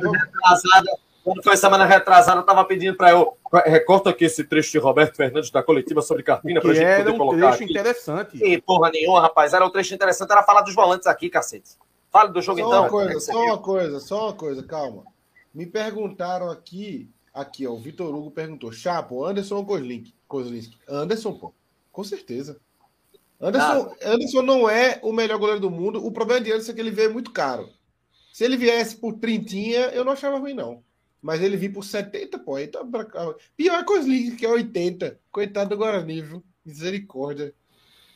[1.22, 3.36] Quando foi semana retrasada, eu tava pedindo para eu.
[3.64, 7.18] Recorta aqui esse trecho de Roberto Fernandes da coletiva sobre Carpina pra gente poder um
[7.18, 7.48] colocar.
[7.48, 7.72] trecho aqui.
[7.72, 8.44] interessante.
[8.44, 9.54] E porra nenhuma, rapaz.
[9.54, 11.70] Era um trecho interessante, era falar dos volantes aqui, cacete.
[12.10, 12.82] Fale do jogo só então.
[12.82, 15.04] Uma coisa, só uma coisa, só uma coisa, calma.
[15.54, 19.66] Me perguntaram aqui, aqui, ó, o Vitor Hugo perguntou: Chapo, Anderson ou
[20.26, 20.78] Kozlinski?
[20.88, 21.54] Anderson, pô.
[21.92, 22.58] Com certeza.
[23.40, 26.04] Anderson, Anderson não é o melhor goleiro do mundo.
[26.04, 27.68] O problema de Anderson é que ele veio muito caro.
[28.36, 30.84] Se ele viesse por trintinha, eu não achava ruim, não.
[31.22, 33.34] Mas ele vir por 70, pô, tá pra...
[33.56, 35.18] Pior coisa que é 80.
[35.32, 36.44] Coitado do Guarani, viu?
[36.62, 37.54] Misericórdia.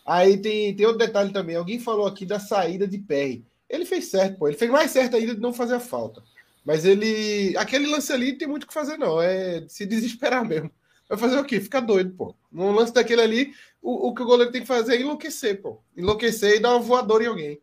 [0.04, 1.56] Aí tem, tem outro detalhe também.
[1.56, 3.42] Alguém falou aqui da saída de PR.
[3.66, 4.46] Ele fez certo, pô.
[4.46, 6.22] Ele fez mais certo ainda de não fazer a falta.
[6.66, 7.56] Mas ele.
[7.56, 9.22] Aquele lance ali tem muito o que fazer, não.
[9.22, 10.70] É se desesperar mesmo.
[11.08, 11.60] Vai fazer o quê?
[11.60, 12.34] Ficar doido, pô.
[12.52, 15.80] No lance daquele ali, o, o que o goleiro tem que fazer é enlouquecer, pô.
[15.96, 17.60] Enlouquecer e dar uma voadora em alguém.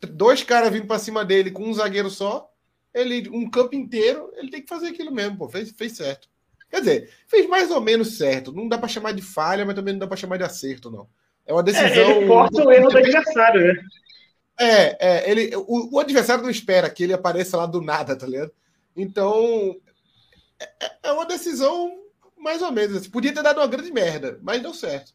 [0.00, 2.50] Dois caras vindo para cima dele com um zagueiro só,
[2.94, 5.48] ele um campo inteiro, ele tem que fazer aquilo mesmo, pô.
[5.48, 6.28] Fez, fez certo.
[6.70, 8.52] Quer dizer, fez mais ou menos certo.
[8.52, 11.08] Não dá para chamar de falha, mas também não dá para chamar de acerto, não.
[11.46, 11.88] É uma decisão.
[11.88, 13.82] É, ele força o erro do adversário, né?
[14.60, 18.26] É, é ele, o, o, adversário não espera que ele apareça lá do nada, tá
[18.26, 18.52] ligado?
[18.94, 19.76] Então,
[20.60, 21.90] é, é uma decisão
[22.36, 22.96] mais ou menos.
[22.96, 23.10] Assim.
[23.10, 25.12] Podia ter dado uma grande merda, mas deu certo.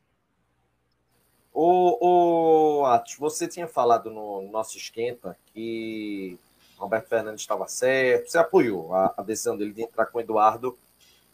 [1.54, 6.38] O, o Atos, você tinha falado no nosso esquenta que
[6.78, 10.78] Roberto Fernandes estava certo, você apoiou a, a, decisão dele de entrar com o Eduardo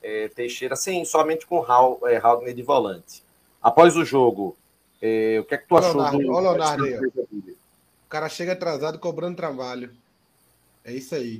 [0.04, 3.24] é, Teixeira, sim, somente com o Raul, é, de volante.
[3.62, 4.58] Após o jogo,
[5.02, 6.32] é, o que é que tu achou Leonardo, do.
[6.32, 6.96] Olha o Leonardo aí.
[6.96, 9.92] O cara chega atrasado cobrando trabalho.
[10.84, 11.40] É isso aí.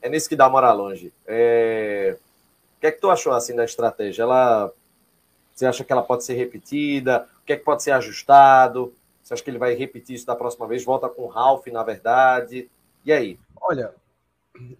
[0.00, 1.12] É nisso que dá morar longe.
[1.26, 2.16] É
[2.84, 4.24] que é que tu achou assim da estratégia?
[4.24, 4.70] Ela,
[5.54, 7.26] você acha que ela pode ser repetida?
[7.44, 8.94] O que é que pode ser ajustado?
[9.22, 10.82] Você acha que ele vai repetir isso da próxima vez?
[10.82, 12.70] Volta com o Ralph, na verdade?
[13.04, 13.38] E aí?
[13.60, 13.94] Olha,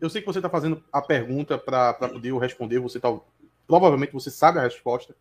[0.01, 2.79] eu sei que você está fazendo a pergunta para poder eu responder.
[2.79, 3.15] Você tá,
[3.67, 5.15] provavelmente você sabe a resposta.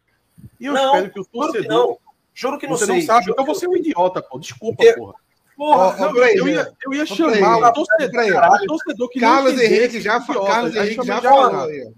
[0.57, 1.61] E eu não, espero que o torcedor.
[1.61, 1.97] Que não.
[2.33, 2.95] Juro que não você sei.
[2.95, 3.29] não sabe.
[3.29, 4.39] Então você é um idiota, pô.
[4.39, 4.95] Desculpa, eu...
[4.95, 5.13] porra.
[5.57, 10.01] Porra, não, eu, eu, ia, eu ia chamar o torcedor, o torcedor que Carlos Henrique
[10.01, 11.93] já, Carlos Henrique já falou aí.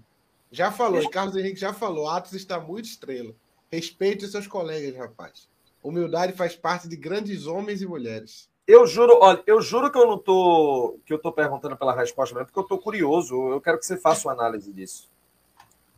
[0.50, 2.08] Já falou, Carlos Henrique já falou.
[2.08, 3.32] Atos está muito estrela.
[3.70, 5.48] Respeite os seus colegas, rapaz.
[5.82, 8.48] Humildade faz parte de grandes homens e mulheres.
[8.66, 12.34] Eu juro, olha, eu juro que eu não tô que eu tô perguntando pela resposta
[12.34, 13.34] mesmo, porque eu tô curioso.
[13.50, 15.08] Eu quero que você faça uma análise disso.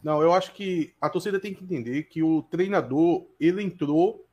[0.03, 4.25] Não, eu acho que a torcida tem que entender que o treinador ele entrou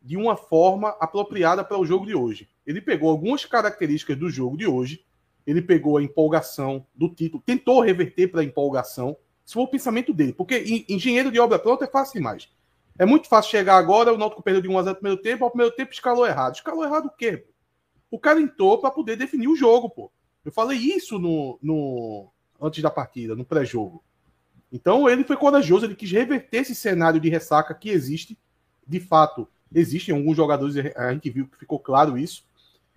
[0.00, 2.48] de uma forma apropriada para o jogo de hoje.
[2.66, 5.04] Ele pegou algumas características do jogo de hoje,
[5.46, 10.12] ele pegou a empolgação do título, tentou reverter para a empolgação, se for o pensamento
[10.12, 10.32] dele.
[10.32, 12.48] Porque engenheiro de obra pronta é fácil demais.
[12.98, 15.44] É muito fácil chegar agora, o Náutico perdeu de 1 a 0 no primeiro tempo,
[15.44, 16.56] ao primeiro tempo escalou errado.
[16.56, 17.46] Escalou errado o quê?
[18.10, 20.10] O cara entrou para poder definir o jogo, pô.
[20.44, 22.28] Eu falei isso no, no
[22.60, 24.02] antes da partida, no pré-jogo.
[24.72, 28.36] Então ele foi corajoso, ele quis reverter esse cenário de ressaca que existe.
[28.86, 32.44] De fato, existem alguns jogadores, a gente viu que ficou claro isso.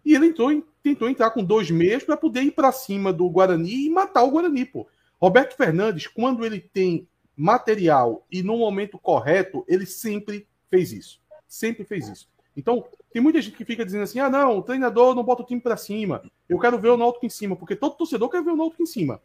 [0.03, 0.49] E ele entrou,
[0.81, 4.31] tentou entrar com dois meias para poder ir para cima do Guarani e matar o
[4.31, 4.87] Guarani, pô.
[5.19, 11.19] Roberto Fernandes, quando ele tem material e no momento correto, ele sempre fez isso.
[11.47, 12.29] Sempre fez isso.
[12.55, 15.45] Então, tem muita gente que fica dizendo assim: ah, não, o treinador não bota o
[15.45, 16.23] time para cima.
[16.47, 18.85] Eu quero ver o Náutico em cima, porque todo torcedor quer ver o Náutico em
[18.87, 19.21] cima.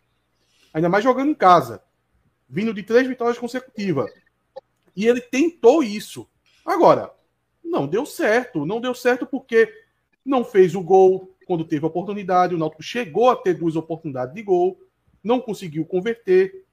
[0.73, 1.83] Ainda mais jogando em casa,
[2.49, 4.11] vindo de três vitórias consecutivas.
[4.95, 6.29] E ele tentou isso.
[6.65, 7.13] Agora,
[7.65, 8.67] não deu certo.
[8.67, 9.73] Não deu certo porque
[10.25, 12.55] não fez o gol quando teve a oportunidade.
[12.55, 14.79] O Náutico chegou a ter duas oportunidades de gol,
[15.23, 16.66] não conseguiu converter.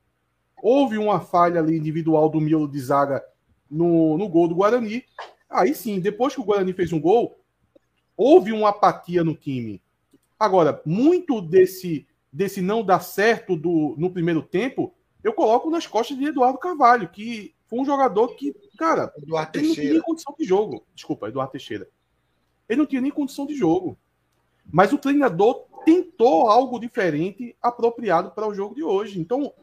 [0.65, 3.21] Houve uma falha ali individual do miolo de zaga
[3.69, 5.04] no, no gol do Guarani.
[5.49, 7.38] Aí sim, depois que o Guarani fez um gol,
[8.15, 9.84] houve uma apatia no time.
[10.39, 16.17] Agora, muito desse, desse não dar certo do, no primeiro tempo, eu coloco nas costas
[16.17, 20.34] de Eduardo Carvalho, que foi um jogador que, cara, Eduardo ele não tinha nem condição
[20.39, 20.86] de jogo.
[20.95, 21.89] Desculpa, Eduardo Teixeira.
[22.69, 23.97] Ele não tinha nem condição de jogo.
[24.71, 29.19] Mas o treinador tentou algo diferente, apropriado para o jogo de hoje.
[29.19, 29.54] Então,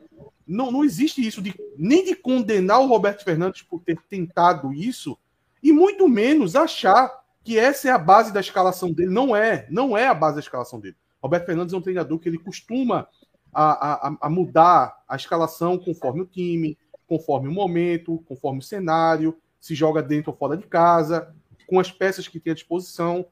[0.50, 5.16] não, não existe isso de nem de condenar o Roberto Fernandes por ter tentado isso,
[5.62, 7.10] e muito menos achar
[7.44, 9.10] que essa é a base da escalação dele.
[9.10, 10.96] Não é, não é a base da escalação dele.
[11.22, 13.06] Roberto Fernandes é um treinador que ele costuma
[13.52, 19.36] a, a, a mudar a escalação conforme o time, conforme o momento, conforme o cenário,
[19.60, 21.34] se joga dentro ou fora de casa,
[21.66, 23.26] com as peças que tem à disposição.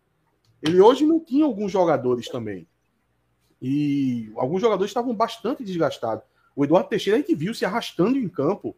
[0.62, 2.68] Ele hoje não tinha alguns jogadores também.
[3.60, 6.24] E alguns jogadores estavam bastante desgastados.
[6.58, 8.76] O Eduardo Teixeira a gente viu se arrastando em campo.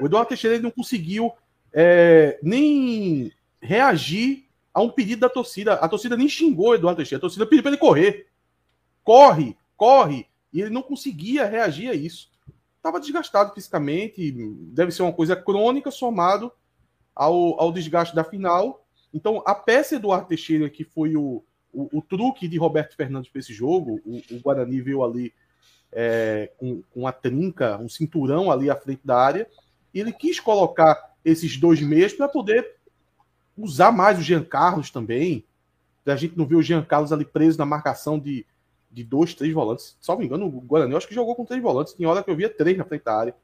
[0.00, 1.30] O Eduardo Teixeira não conseguiu
[1.70, 3.30] é, nem
[3.60, 5.74] reagir a um pedido da torcida.
[5.74, 7.18] A torcida nem xingou o Eduardo Teixeira.
[7.18, 8.28] A torcida pediu para ele correr.
[9.04, 10.26] Corre, corre.
[10.50, 12.30] E ele não conseguia reagir a isso.
[12.78, 14.32] Estava desgastado fisicamente.
[14.72, 16.50] Deve ser uma coisa crônica somado
[17.14, 18.86] ao, ao desgaste da final.
[19.12, 23.40] Então, a peça Eduardo Teixeira, que foi o, o, o truque de Roberto Fernandes para
[23.40, 25.34] esse jogo, o, o Guarani veio ali
[25.98, 29.48] é, com, com a trinca, um cinturão ali à frente da área,
[29.94, 32.74] e ele quis colocar esses dois meios para poder
[33.56, 35.42] usar mais o Jean Carlos também.
[36.04, 38.44] A gente não viu o Jean Carlos ali preso na marcação de,
[38.92, 39.96] de dois, três volantes.
[40.18, 41.94] Me engano, o Guarani acho que jogou com três volantes.
[41.94, 43.34] Tem hora que eu via três na frente da área.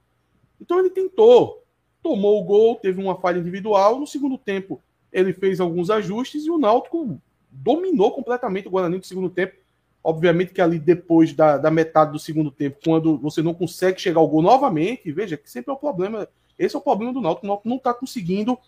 [0.61, 1.65] Então ele tentou,
[2.03, 3.99] tomou o gol, teve uma falha individual.
[3.99, 4.79] No segundo tempo,
[5.11, 7.19] ele fez alguns ajustes e o Náutico
[7.51, 9.57] dominou completamente o Guarani no segundo tempo.
[10.05, 14.19] Obviamente que ali depois da, da metade do segundo tempo, quando você não consegue chegar
[14.19, 16.29] ao gol novamente, veja que sempre é o problema.
[16.59, 17.47] Esse é o problema do Náutico.
[17.47, 18.59] O Náutico não está conseguindo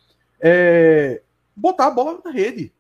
[0.40, 1.22] é,
[1.56, 2.72] botar a bola na rede.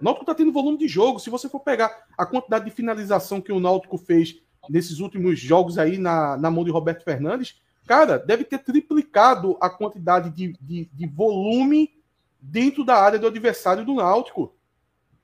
[0.00, 1.18] O Náutico está tendo volume de jogo.
[1.18, 5.78] Se você for pegar a quantidade de finalização que o Náutico fez nesses últimos jogos
[5.78, 10.88] aí na, na mão de Roberto Fernandes, cara, deve ter triplicado a quantidade de, de,
[10.92, 11.90] de volume
[12.40, 14.54] dentro da área do adversário do Náutico.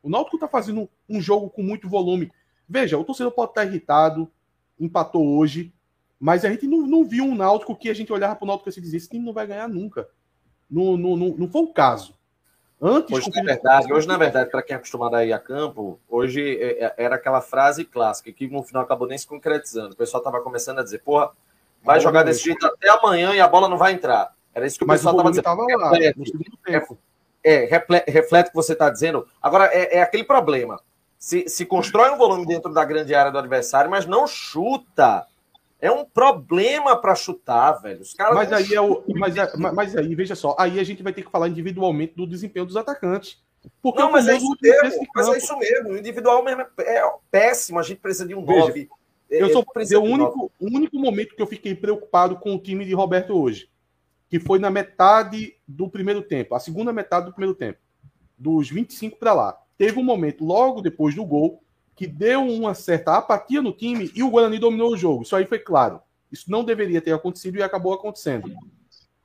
[0.03, 2.31] O Náutico está fazendo um jogo com muito volume.
[2.69, 4.31] Veja, o torcedor pode estar irritado,
[4.79, 5.73] empatou hoje,
[6.19, 8.69] mas a gente não, não viu um Náutico que a gente olhava para o Náutico
[8.69, 10.09] e se dizia: esse time não vai ganhar nunca.
[10.69, 12.15] Não, não, não, não foi o caso.
[12.81, 15.99] Antes, hoje, na verdade, hoje, na verdade, para quem é acostumado a ir a campo,
[16.09, 19.95] hoje é, é, era aquela frase clássica que no final acabou nem se concretizando.
[19.95, 21.31] O pessoal estava começando a dizer: porra,
[21.83, 24.35] vai jogar desse jeito até amanhã e a bola não vai entrar.
[24.55, 25.45] Era isso que o Mas pessoal estava dizendo.
[25.45, 26.99] Tava lá, reflete.
[27.43, 29.27] É, reflete, reflete o que você está dizendo.
[29.41, 30.81] Agora, é, é aquele problema
[31.19, 35.27] se, se constrói um volume dentro da grande área do adversário, mas não chuta.
[35.81, 38.01] É um problema para chutar, velho.
[38.01, 41.03] Os caras mas aí é o, mas, é, mas aí, veja só, aí a gente
[41.03, 43.43] vai ter que falar individualmente do desempenho dos atacantes.
[43.83, 45.07] Porque não, mas é isso mesmo.
[45.15, 45.91] Mas é isso mesmo.
[45.91, 47.79] O individual mesmo é péssimo.
[47.79, 48.89] A gente precisa de um 9.
[49.29, 52.95] Eu sou o único, o único momento que eu fiquei preocupado com o time de
[52.95, 53.69] Roberto hoje,
[54.31, 57.81] que foi na metade do primeiro tempo, a segunda metade do primeiro tempo,
[58.39, 61.63] dos 25 para lá teve um momento logo depois do gol
[61.95, 65.23] que deu uma certa apatia no time e o Guarani dominou o jogo.
[65.23, 66.01] Isso aí foi claro.
[66.31, 68.53] Isso não deveria ter acontecido e acabou acontecendo.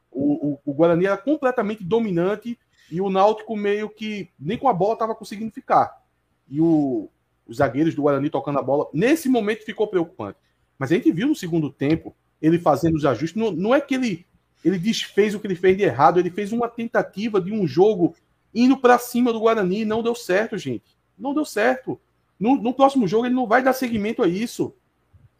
[0.09, 2.57] O, o, o Guarani era completamente dominante
[2.89, 6.01] e o Náutico meio que nem com a bola estava conseguindo ficar.
[6.49, 7.09] E o,
[7.47, 10.37] os zagueiros do Guarani tocando a bola, nesse momento ficou preocupante.
[10.79, 13.39] Mas a gente viu no segundo tempo ele fazendo os ajustes.
[13.39, 14.25] Não, não é que ele,
[14.63, 18.15] ele desfez o que ele fez de errado, ele fez uma tentativa de um jogo
[18.53, 19.85] indo para cima do Guarani.
[19.85, 20.95] Não deu certo, gente.
[21.17, 21.99] Não deu certo.
[22.39, 24.73] No, no, próximo jogo ele não vai dar seguimento a isso.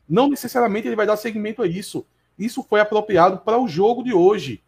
[0.08, 2.06] Não necessariamente ele vai dar seguimento a isso.
[2.38, 4.64] Isso foi apropriado para o jogo de hoje.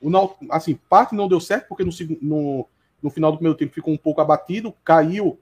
[0.00, 0.10] O
[0.50, 2.66] assim, parte não deu certo porque no, no,
[3.02, 5.38] no final do primeiro tempo ficou um pouco abatido, caiu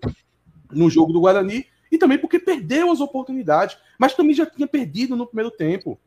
[0.70, 5.16] no jogo do Guarani e também porque perdeu as oportunidades, mas também já tinha perdido
[5.16, 5.98] no primeiro tempo.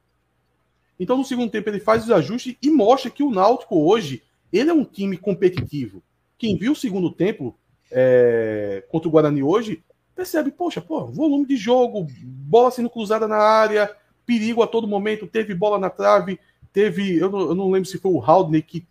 [0.99, 4.69] Então no segundo tempo ele faz os ajustes e mostra que o Náutico hoje ele
[4.69, 6.03] é um time competitivo
[6.41, 7.55] quem viu o segundo tempo
[7.91, 9.83] é, contra o Guarani hoje,
[10.15, 15.27] percebe, poxa, pô, volume de jogo, bola sendo cruzada na área, perigo a todo momento,
[15.27, 16.39] teve bola na trave,
[16.73, 18.87] teve, eu não, eu não lembro se foi o Haldney que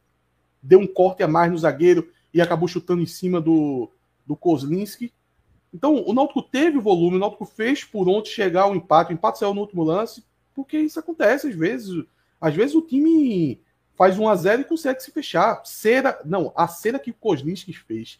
[0.62, 3.90] deu um corte a mais no zagueiro e acabou chutando em cima do,
[4.24, 5.12] do Kozlinski.
[5.74, 9.10] Então, o Náutico teve o volume, o Náutico fez por onde chegar ao empate.
[9.10, 10.22] O empate saiu no último lance,
[10.54, 12.04] porque isso acontece às vezes.
[12.40, 13.60] Às vezes o time
[14.00, 15.60] faz 1 a 0 e consegue se fechar.
[15.62, 18.18] Cera, não, a cera que o Kozlinski fez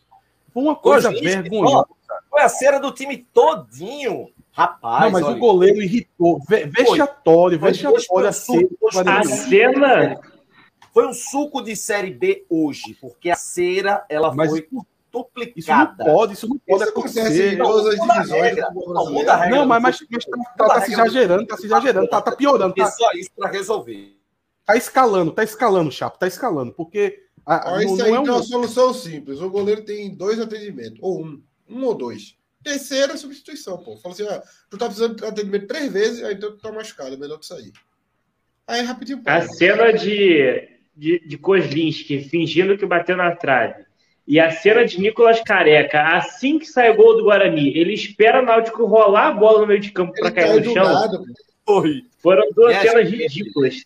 [0.53, 1.89] foi uma coisa vergonhosa.
[2.29, 4.29] Foi a cera do time todinho.
[4.53, 6.39] Rapaz, não, mas olha, o goleiro irritou.
[6.47, 8.29] Vexatório, vexatório.
[8.29, 8.33] A
[9.25, 10.21] cena.
[10.93, 14.69] Foi um suco de Série B hoje, porque a cera ela mas, foi
[15.11, 15.55] duplicada.
[15.57, 17.57] Isso não pode, isso não pode isso acontecer.
[17.57, 18.57] Não, todas as divisões.
[18.75, 19.15] Não,
[19.51, 22.75] não, mas, mas, mas tá, tá, tá se exagerando, tá se exagerando, tá, tá piorando.
[22.75, 24.20] Tá, só isso para resolver.
[24.73, 27.25] Tá escalando, tá escalando, Chapo, tá escalando, porque.
[27.47, 28.23] A, Ó, isso aí é um...
[28.23, 29.41] tem uma solução simples.
[29.41, 32.37] O goleiro tem dois atendimentos, ou um, um ou dois.
[32.63, 33.97] Terceira substituição, pô.
[33.97, 37.15] Fala assim, ah, tu tá precisando de atendimento três vezes, aí então tu tá machucado,
[37.15, 37.73] é melhor tu sair.
[38.67, 39.23] Aí rapidinho.
[39.23, 39.31] Pô.
[39.31, 43.85] A cena de, de, de Kozlinski fingindo que bateu na trave
[44.31, 48.41] e a cena de Nicolas Careca, assim que sai o gol do Guarani, ele espera
[48.41, 50.85] o Náutico rolar a bola no meio de campo para cair no chão.
[50.85, 51.25] Lado,
[52.21, 53.85] Foram duas é, cenas ridículas.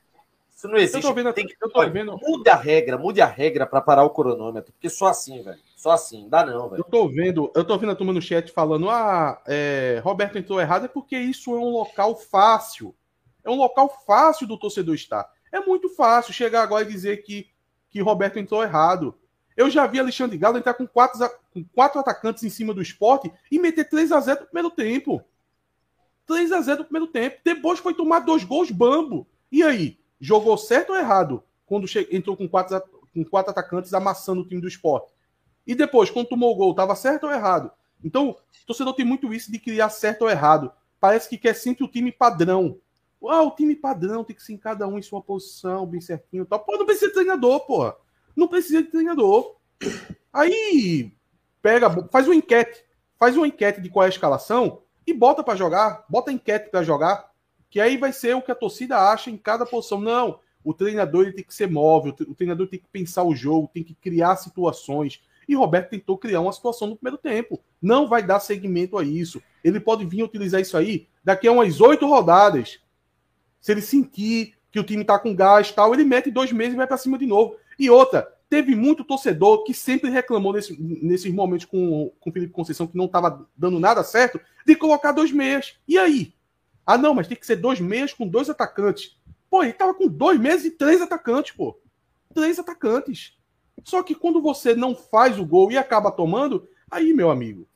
[0.64, 0.96] Isso não existe.
[0.96, 2.18] Eu tô vendo, Tem que, eu tô vendo.
[2.22, 5.58] Mude a regra, mude a regra para parar o cronômetro, porque só assim, velho.
[5.76, 6.80] Só assim, dá não, velho.
[6.80, 10.60] Eu tô vendo, eu tô vendo a turma no chat falando: "Ah, é, Roberto entrou
[10.60, 12.94] errado é porque isso é um local fácil.
[13.44, 15.30] É um local fácil do torcedor estar.
[15.52, 17.46] É muito fácil chegar agora e dizer que
[17.90, 19.14] que Roberto entrou errado.
[19.56, 21.20] Eu já vi Alexandre Galo entrar com quatro,
[21.52, 25.22] com quatro atacantes em cima do esporte e meter 3 a 0 no primeiro tempo.
[26.26, 27.38] 3 a 0 no primeiro tempo.
[27.44, 29.28] Depois foi tomar dois gols bambo.
[29.52, 29.96] E aí?
[30.24, 32.82] Jogou certo ou errado quando entrou com quatro,
[33.12, 35.12] com quatro atacantes amassando o time do esporte?
[35.66, 37.70] E depois, quando tomou o gol, estava certo ou errado?
[38.02, 40.72] Então, o torcedor tem muito isso de criar certo ou errado.
[40.98, 42.78] Parece que quer sempre o time padrão.
[43.28, 46.46] Ah, o time padrão tem que ser em cada um em sua posição, bem certinho.
[46.46, 46.60] Tal.
[46.60, 47.94] Pô, não precisa de treinador, porra.
[48.34, 49.56] Não precisa de treinador.
[50.32, 51.12] Aí
[51.60, 52.82] pega, faz uma enquete,
[53.18, 56.70] faz uma enquete de qual é a escalação e bota para jogar, bota a enquete
[56.70, 57.30] para jogar,
[57.74, 60.00] que aí vai ser o que a torcida acha em cada posição.
[60.00, 63.68] Não, o treinador ele tem que ser móvel, o treinador tem que pensar o jogo,
[63.74, 65.20] tem que criar situações.
[65.48, 67.60] E Roberto tentou criar uma situação no primeiro tempo.
[67.82, 69.42] Não vai dar seguimento a isso.
[69.64, 72.78] Ele pode vir utilizar isso aí daqui a umas oito rodadas.
[73.60, 76.76] Se ele sentir que o time está com gás tal, ele mete dois meses e
[76.76, 77.56] vai para cima de novo.
[77.76, 82.52] E outra, teve muito torcedor que sempre reclamou nesse, nesses momentos com, com o Felipe
[82.52, 85.76] Conceição que não estava dando nada certo, de colocar dois meias.
[85.88, 86.32] E aí?
[86.86, 89.16] Ah, não, mas tem que ser dois meias com dois atacantes.
[89.48, 91.78] Pô, ele tava com dois meses e três atacantes, pô.
[92.34, 93.36] Três atacantes.
[93.84, 97.66] Só que quando você não faz o gol e acaba tomando, aí, meu amigo,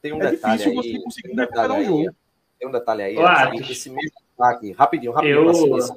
[0.00, 2.14] tem um é difícil aí, você conseguir um recuperar o jogo.
[2.58, 3.54] Tem um detalhe aí, claro.
[3.56, 5.76] esse mesmo ataque, rapidinho, rapidinho, eu...
[5.76, 5.94] assim,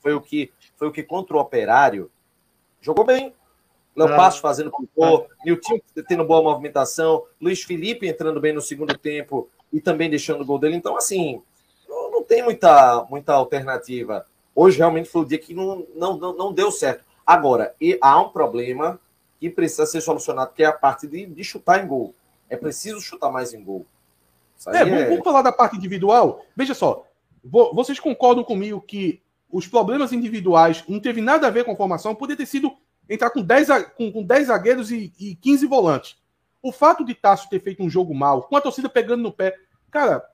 [0.00, 2.10] foi o que foi o que contra o Operário
[2.80, 3.34] jogou bem.
[3.96, 4.16] Léo ah.
[4.16, 5.26] Passos fazendo cocô, ah.
[5.44, 10.44] Nilton tendo boa movimentação, Luiz Felipe entrando bem no segundo tempo e também deixando o
[10.44, 10.76] gol dele.
[10.76, 11.42] Então, assim,
[12.24, 14.26] tem muita, muita alternativa.
[14.54, 17.04] Hoje realmente foi o dia que não, não, não, não deu certo.
[17.26, 18.98] Agora, e há um problema
[19.40, 22.14] que precisa ser solucionado, que é a parte de, de chutar em gol.
[22.48, 23.86] É preciso chutar mais em gol.
[24.68, 26.44] É, é, vamos falar da parte individual.
[26.56, 27.06] Veja só,
[27.72, 29.20] vocês concordam comigo que
[29.50, 32.72] os problemas individuais não teve nada a ver com a formação, poderia ter sido
[33.08, 36.16] entrar com 10, com, com 10 zagueiros e, e 15 volantes.
[36.62, 39.54] O fato de Tasso ter feito um jogo mal, com a torcida pegando no pé,
[39.90, 40.24] cara,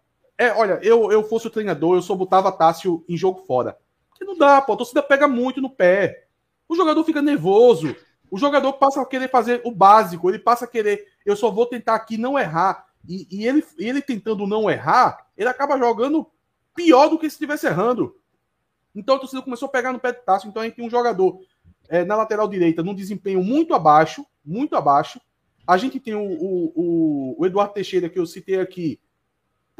[0.41, 3.77] é, olha, eu, eu fosse o treinador, eu só botava Tássio em jogo fora.
[4.09, 6.29] Porque não dá, pô, a torcida pega muito no pé.
[6.67, 7.95] O jogador fica nervoso.
[8.31, 11.67] O jogador passa a querer fazer o básico, ele passa a querer, eu só vou
[11.67, 12.87] tentar aqui não errar.
[13.07, 16.27] E, e ele, ele tentando não errar, ele acaba jogando
[16.75, 18.17] pior do que se estivesse errando.
[18.95, 20.49] Então a torcida começou a pegar no pé de Tássio.
[20.49, 21.39] Então a gente tem um jogador
[21.91, 25.21] é, na lateral direita num desempenho muito abaixo, muito abaixo.
[25.67, 28.99] A gente tem o, o, o, o Eduardo Teixeira, que eu citei aqui,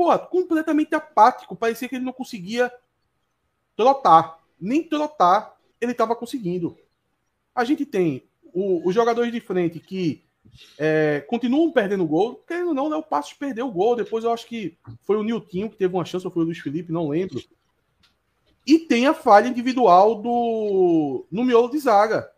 [0.01, 1.55] pô, completamente apático.
[1.55, 2.73] Parecia que ele não conseguia
[3.77, 4.39] trotar.
[4.59, 6.75] Nem trotar ele estava conseguindo.
[7.55, 8.23] A gente tem
[8.55, 10.25] os jogadores de frente que
[10.79, 12.37] é, continuam perdendo gol.
[12.47, 13.95] Querendo ou não, né, o Passos perdeu o gol.
[13.95, 16.59] Depois eu acho que foi o Niltinho que teve uma chance, ou foi o Luiz
[16.59, 17.39] Felipe, não lembro.
[18.67, 22.33] E tem a falha individual do no miolo de zaga.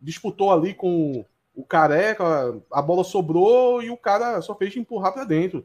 [0.00, 1.24] Disputou ali com
[1.54, 5.64] o Careca, a bola sobrou e o cara só fez empurrar para dentro.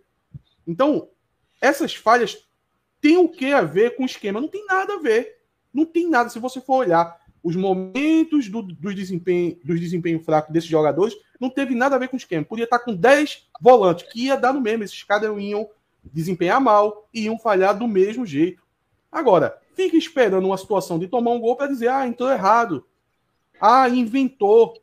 [0.67, 1.09] Então,
[1.61, 2.45] essas falhas
[3.01, 4.41] têm o que a ver com o esquema?
[4.41, 5.37] Não tem nada a ver.
[5.73, 6.29] Não tem nada.
[6.29, 11.49] Se você for olhar os momentos do, dos desempenhos dos desempenho fracos desses jogadores, não
[11.49, 12.43] teve nada a ver com o esquema.
[12.43, 14.83] Podia estar com 10 volantes, que ia dar no mesmo.
[14.83, 15.69] Esses caras iam
[16.03, 18.61] desempenhar mal e iam falhar do mesmo jeito.
[19.11, 22.85] Agora, fica esperando uma situação de tomar um gol para dizer, ah, entrou errado.
[23.61, 24.73] Ah, inventou.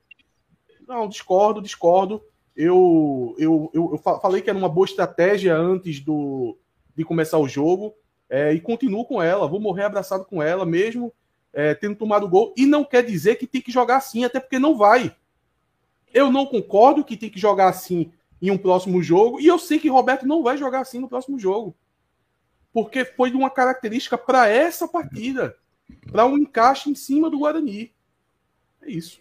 [0.87, 2.22] Não, discordo, discordo.
[2.57, 6.57] Eu, eu, eu, eu falei que era uma boa estratégia antes do,
[6.94, 7.94] de começar o jogo.
[8.28, 9.48] É, e continuo com ela.
[9.48, 11.12] Vou morrer abraçado com ela, mesmo
[11.52, 12.52] é, tendo tomado gol.
[12.57, 15.14] E não quer dizer que tem que jogar assim, até porque não vai.
[16.12, 19.40] Eu não concordo que tem que jogar assim em um próximo jogo.
[19.40, 21.74] E eu sei que Roberto não vai jogar assim no próximo jogo.
[22.72, 25.57] Porque foi uma característica para essa partida.
[26.11, 27.92] Para um encaixe em cima do Guarani.
[28.82, 29.20] É isso.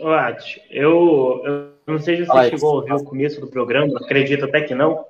[0.00, 2.50] Oate, eu, eu não sei se você Alex.
[2.50, 5.04] chegou a ouvir o começo do programa, acredito até que não.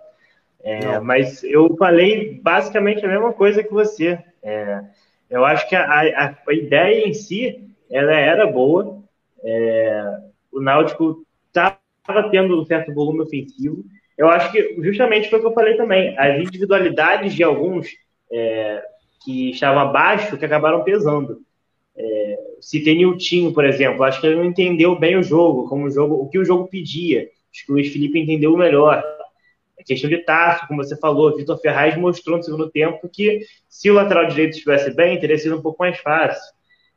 [0.62, 1.04] É, não.
[1.04, 4.18] Mas eu falei basicamente a mesma coisa que você.
[4.42, 4.80] É,
[5.30, 9.02] eu acho que a, a, a, ideia em si ela era boa.
[9.42, 10.18] É,
[10.52, 13.84] o Náutico estava tendo um certo volume ofensivo.
[14.16, 16.16] Eu acho que justamente foi o que eu falei também.
[16.18, 17.88] As individualidades de alguns
[18.32, 18.82] é,
[19.24, 21.40] que estavam abaixo que acabaram pesando.
[21.96, 22.36] É,
[22.84, 26.14] tem Niltinho, por exemplo, acho que ele não entendeu bem o jogo, como o jogo,
[26.14, 27.28] o que o jogo pedia.
[27.52, 29.02] Acho que o Luiz Felipe entendeu melhor.
[29.78, 33.90] A questão de Tasso, como você falou, Vitor Ferraz mostrou no segundo tempo que se
[33.90, 36.52] o lateral direito estivesse bem, teria sido um pouco mais fácil.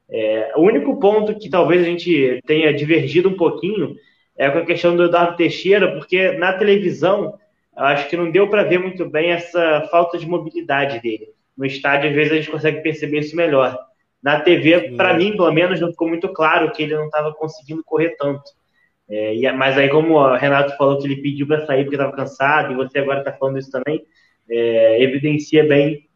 [0.09, 3.95] É, o único ponto que talvez a gente tenha divergido um pouquinho
[4.37, 7.37] é com a questão do Eduardo Teixeira, porque na televisão
[7.75, 11.29] acho que não deu para ver muito bem essa falta de mobilidade dele.
[11.55, 13.77] No estádio, às vezes, a gente consegue perceber isso melhor.
[14.21, 17.83] Na TV, para mim, pelo menos, não ficou muito claro que ele não estava conseguindo
[17.83, 18.43] correr tanto.
[19.09, 22.73] É, mas aí, como o Renato falou que ele pediu para sair porque estava cansado,
[22.73, 24.03] e você agora está falando isso também,
[24.49, 26.07] é, evidencia bem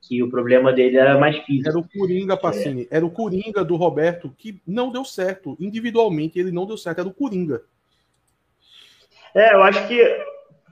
[0.00, 1.68] que o problema dele era mais físico.
[1.68, 2.88] Era o Coringa, Pacini.
[2.90, 2.96] É.
[2.96, 5.56] Era o Coringa do Roberto que não deu certo.
[5.60, 7.00] Individualmente, ele não deu certo.
[7.00, 7.62] Era o Coringa.
[9.34, 10.02] É, eu acho que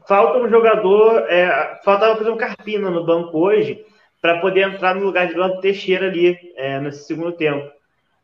[0.06, 1.20] falta um jogador.
[1.28, 3.84] É, faltava, fazer um Carpina no banco hoje
[4.20, 7.70] para poder entrar no lugar de Blanco Teixeira ali é, nesse segundo tempo.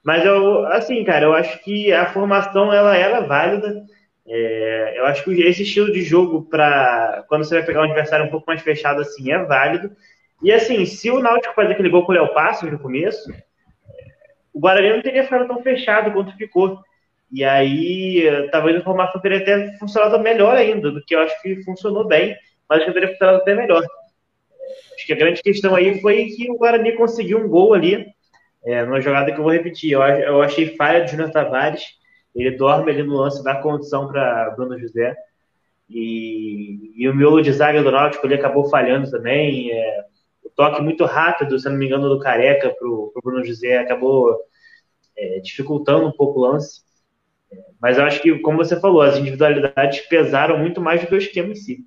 [0.04, 3.84] Mas eu, assim, cara, eu acho que a formação ela era válida.
[4.26, 8.26] É, eu acho que esse estilo de jogo para quando você vai pegar um adversário
[8.26, 9.90] um pouco mais fechado assim é válido.
[10.42, 13.32] E assim, se o Náutico fazer aquele gol com o Léo Passos no começo,
[14.52, 16.78] o Guarani não teria ficado tão fechado quanto ficou.
[17.32, 21.62] E aí, talvez a formação teria até funcionado melhor ainda, do que eu acho que
[21.64, 22.36] funcionou bem,
[22.68, 23.82] mas que teria funcionado até melhor.
[24.94, 28.14] Acho que a grande questão aí foi que o Guarani conseguiu um gol ali
[28.64, 31.82] é, numa jogada que eu vou repetir, eu, eu achei falha de Júnior Tavares.
[32.34, 35.14] Ele dorme ali no lance, dá condição para Bruno José.
[35.88, 39.70] E, e, o miolo de zaga do Náutico ele acabou falhando também.
[39.70, 40.04] É,
[40.42, 44.34] o toque muito rápido, se não me engano, do Careca para o Bruno José acabou
[45.16, 46.80] é, dificultando um pouco o lance.
[47.52, 51.14] É, mas eu acho que, como você falou, as individualidades pesaram muito mais do que
[51.14, 51.84] o esquema em si.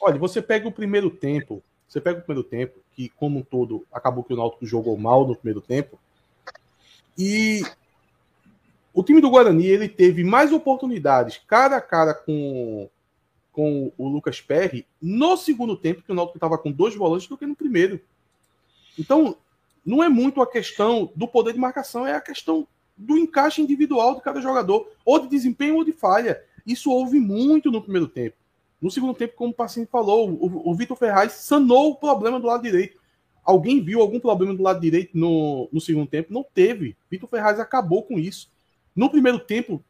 [0.00, 3.84] Olha, você pega o primeiro tempo, você pega o primeiro tempo, que como um todo
[3.92, 5.98] acabou que o Náutico jogou mal no primeiro tempo.
[7.18, 7.62] E
[8.94, 12.88] o time do Guarani ele teve mais oportunidades cara a cara com,
[13.50, 17.36] com o Lucas Perry no segundo tempo, que o Náutico estava com dois volantes, do
[17.36, 18.00] que no primeiro.
[18.96, 19.36] Então,
[19.84, 24.14] não é muito a questão do poder de marcação, é a questão do encaixe individual
[24.14, 26.40] de cada jogador, ou de desempenho ou de falha.
[26.64, 28.36] Isso houve muito no primeiro tempo.
[28.80, 32.46] No segundo tempo, como o paciente falou, o, o Vitor Ferraz sanou o problema do
[32.46, 32.98] lado direito.
[33.44, 36.32] Alguém viu algum problema do lado direito no, no segundo tempo?
[36.32, 36.96] Não teve.
[37.10, 38.50] Vitor Ferraz acabou com isso.
[38.94, 39.84] No primeiro tempo,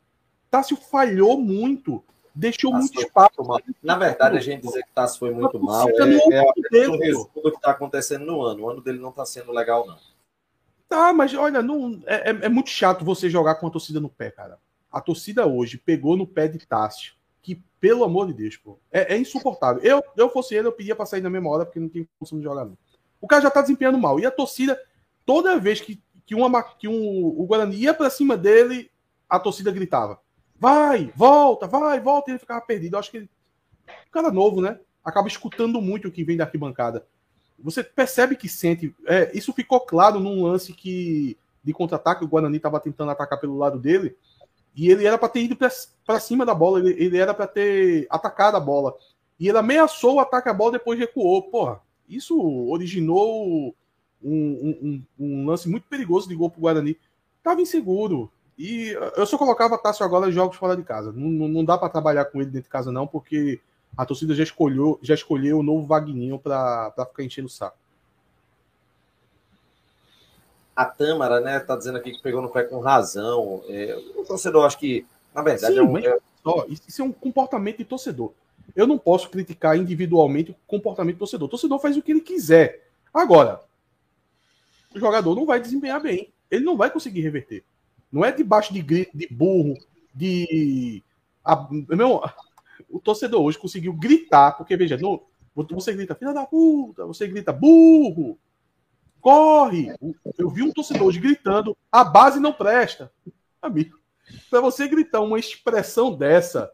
[0.51, 2.03] Tássio falhou muito.
[2.35, 3.43] Deixou Tássio muito espaço.
[3.83, 7.49] Na verdade, a gente dizer que Tássio foi muito mal é, é, é o que
[7.49, 8.65] está acontecendo no ano.
[8.65, 9.97] O ano dele não está sendo legal, não.
[10.89, 14.09] Tá, mas olha, não, é, é, é muito chato você jogar com a torcida no
[14.09, 14.59] pé, cara.
[14.91, 19.15] A torcida hoje pegou no pé de Tássio que, pelo amor de Deus, pô, é,
[19.15, 19.83] é insuportável.
[19.83, 22.39] Eu, eu fosse ele, eu pedia pra sair na mesma hora, porque não tem função
[22.39, 22.77] de jogar, não.
[23.21, 24.19] O cara já tá desempenhando mal.
[24.19, 24.81] E a torcida,
[25.25, 28.91] toda vez que, que, uma, que um, o Guarani ia pra cima dele,
[29.29, 30.21] a torcida gritava:
[30.59, 32.95] vai, volta, vai, volta, e ele ficava perdido.
[32.95, 33.31] Eu acho que ele,
[34.09, 34.79] o cara novo, né?
[35.05, 37.07] Acaba escutando muito o que vem da arquibancada.
[37.59, 38.95] Você percebe que sente.
[39.07, 43.57] É, isso ficou claro num lance que de contra-ataque, o Guarani estava tentando atacar pelo
[43.57, 44.17] lado dele.
[44.75, 48.07] E ele era para ter ido para cima da bola, ele, ele era para ter
[48.11, 48.95] atacado a bola.
[49.39, 51.43] E ele ameaçou o ataque à bola depois recuou.
[51.43, 53.75] Porra, isso originou
[54.23, 54.33] um,
[54.83, 56.97] um, um lance muito perigoso de gol pro Guarani.
[57.43, 58.31] Tava inseguro.
[58.59, 61.11] E eu só colocava Tássio agora em jogos fora de casa.
[61.13, 63.59] Não, não, não dá para trabalhar com ele dentro de casa, não, porque
[63.97, 67.80] a torcida já escolheu, já escolheu o novo Vagninho para ficar enchendo o saco
[70.81, 73.63] a Tâmara, né, tá dizendo aqui que pegou no pé com razão.
[73.69, 75.99] É, o torcedor, acho que, na verdade, Sim, é um.
[75.99, 76.19] É...
[76.43, 78.33] Ó, isso é um comportamento de torcedor.
[78.75, 81.47] Eu não posso criticar individualmente o comportamento do torcedor.
[81.47, 82.89] O torcedor faz o que ele quiser.
[83.13, 83.61] Agora,
[84.95, 86.33] o jogador não vai desempenhar bem.
[86.51, 87.63] Ele não vai conseguir reverter.
[88.11, 89.77] Não é debaixo de grito, de burro,
[90.15, 91.03] de.
[91.45, 92.23] A, meu,
[92.89, 95.23] o torcedor hoje conseguiu gritar, porque veja, no,
[95.55, 98.39] você grita, filha da puta, você grita, burro,
[99.21, 99.95] corre.
[100.39, 103.13] Eu vi um torcedor hoje gritando, a base não presta.
[103.61, 103.99] Amigo,
[104.49, 106.71] para você gritar uma expressão dessa,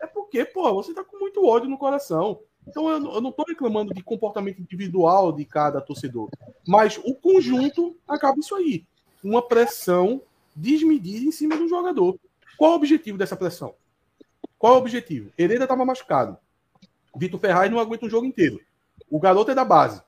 [0.00, 2.40] é porque, pô, você tá com muito ódio no coração.
[2.66, 6.28] Então eu, eu não estou reclamando de comportamento individual de cada torcedor,
[6.66, 8.84] mas o conjunto acaba isso aí.
[9.22, 10.20] Uma pressão
[10.54, 12.18] desmedida em cima do jogador.
[12.56, 13.74] Qual o objetivo dessa pressão?
[14.58, 15.30] Qual o objetivo?
[15.38, 16.38] Hereda estava machucado.
[17.14, 18.60] Vitor Ferraz não aguenta um jogo inteiro.
[19.10, 20.02] O garoto é da base.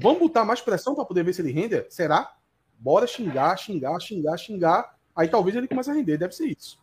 [0.00, 1.84] Vamos botar mais pressão para poder ver se ele rende?
[1.90, 2.32] Será?
[2.78, 4.96] Bora xingar, xingar, xingar, xingar.
[5.14, 6.16] Aí talvez ele comece a render.
[6.16, 6.80] Deve ser isso.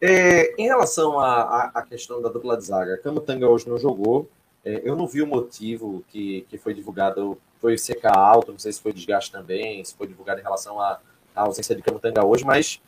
[0.00, 4.28] É, em relação à, questão da dupla de zaga, Camutanga hoje não jogou.
[4.64, 7.38] É, eu não vi o motivo que, que foi divulgado.
[7.60, 11.00] Foi CK alto, não sei se foi desgaste também, se foi divulgado em relação à,
[11.34, 12.80] à ausência de Camutanga hoje, mas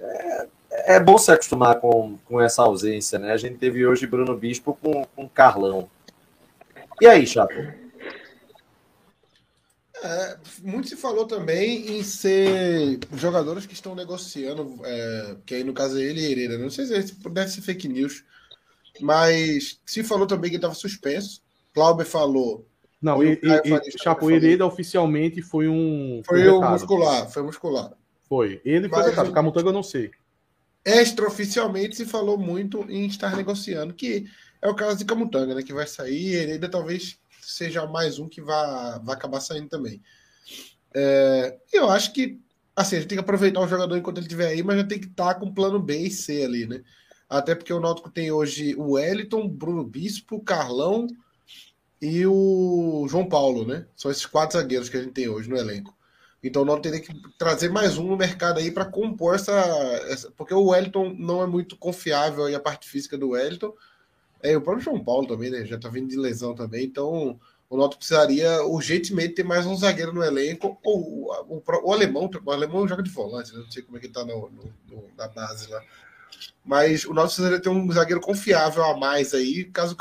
[0.00, 3.32] é, é, bom se acostumar com, com essa ausência, né?
[3.32, 5.88] A gente teve hoje Bruno Bispo com, com Carlão.
[7.00, 7.54] E aí, Chato?
[10.02, 15.74] É, muito se falou também em ser jogadores que estão negociando, é, que aí no
[15.74, 16.58] caso é ele e Hereda.
[16.58, 18.24] Não sei se deve ser fake news,
[19.00, 21.42] mas se falou também que ele estava suspenso.
[21.74, 22.66] Clauber falou.
[23.00, 26.22] Não, e, e, e Chapo Hereda oficialmente foi um.
[26.24, 27.92] Foi, foi um muscular, foi muscular.
[28.28, 28.60] Foi.
[28.64, 29.32] Ele foi vetado.
[29.32, 30.10] Camutanga eu não sei.
[30.82, 34.26] Extraoficialmente se falou muito em estar negociando, que
[34.62, 35.62] é o caso de Camutanga, né?
[35.62, 40.02] Que vai sair, Hereda talvez seja mais um que vai, vai acabar saindo também.
[40.94, 42.40] É, eu acho que
[42.74, 44.98] assim, a gente tem que aproveitar o jogador enquanto ele estiver aí, mas já tem
[44.98, 46.82] que estar tá com plano B e C ali, né?
[47.28, 51.06] Até porque o Náutico tem hoje o Wellington, Bruno Bispo, Carlão
[52.02, 53.86] e o João Paulo, né?
[53.96, 55.96] São esses quatro zagueiros que a gente tem hoje no elenco.
[56.42, 59.52] Então não teria que trazer mais um no mercado aí para compor essa,
[60.08, 63.74] essa, Porque o Wellington não é muito confiável aí a parte física do Wellington.
[64.42, 65.64] É, o próprio João Paulo também, né?
[65.64, 66.84] Já tá vindo de lesão também.
[66.84, 67.38] Então
[67.68, 70.78] o Noto precisaria urgentemente ter mais um zagueiro no elenco.
[70.82, 73.60] Ou o, o, o alemão, o alemão joga de volante, né?
[73.60, 75.80] Não sei como é que ele tá no, no, no, na base lá.
[76.64, 79.96] Mas o Noto precisaria ter um zagueiro confiável a mais aí, caso,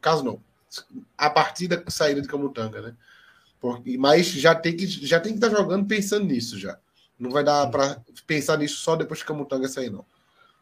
[0.00, 0.40] caso não.
[1.16, 2.94] A partir da saída de Camutanga, né?
[3.60, 6.78] Porque, mas já tem que já tem que estar tá jogando pensando nisso já.
[7.18, 10.04] Não vai dar para pensar nisso só depois que Camutanga sair, não.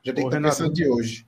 [0.02, 1.27] Já tem Ô, que estar tá pensando de hoje.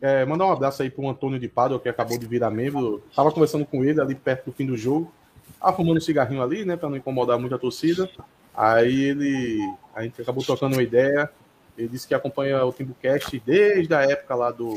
[0.00, 3.02] É, mandar um abraço aí para o Antônio de Pádua, que acabou de virar membro.
[3.14, 5.12] Tava conversando com ele ali perto do fim do jogo,
[5.60, 8.08] arrumando um cigarrinho ali, né, para não incomodar muito a torcida.
[8.54, 9.58] Aí ele,
[9.94, 11.30] a gente acabou trocando uma ideia.
[11.76, 14.74] Ele disse que acompanha o Timbucast desde a época lá do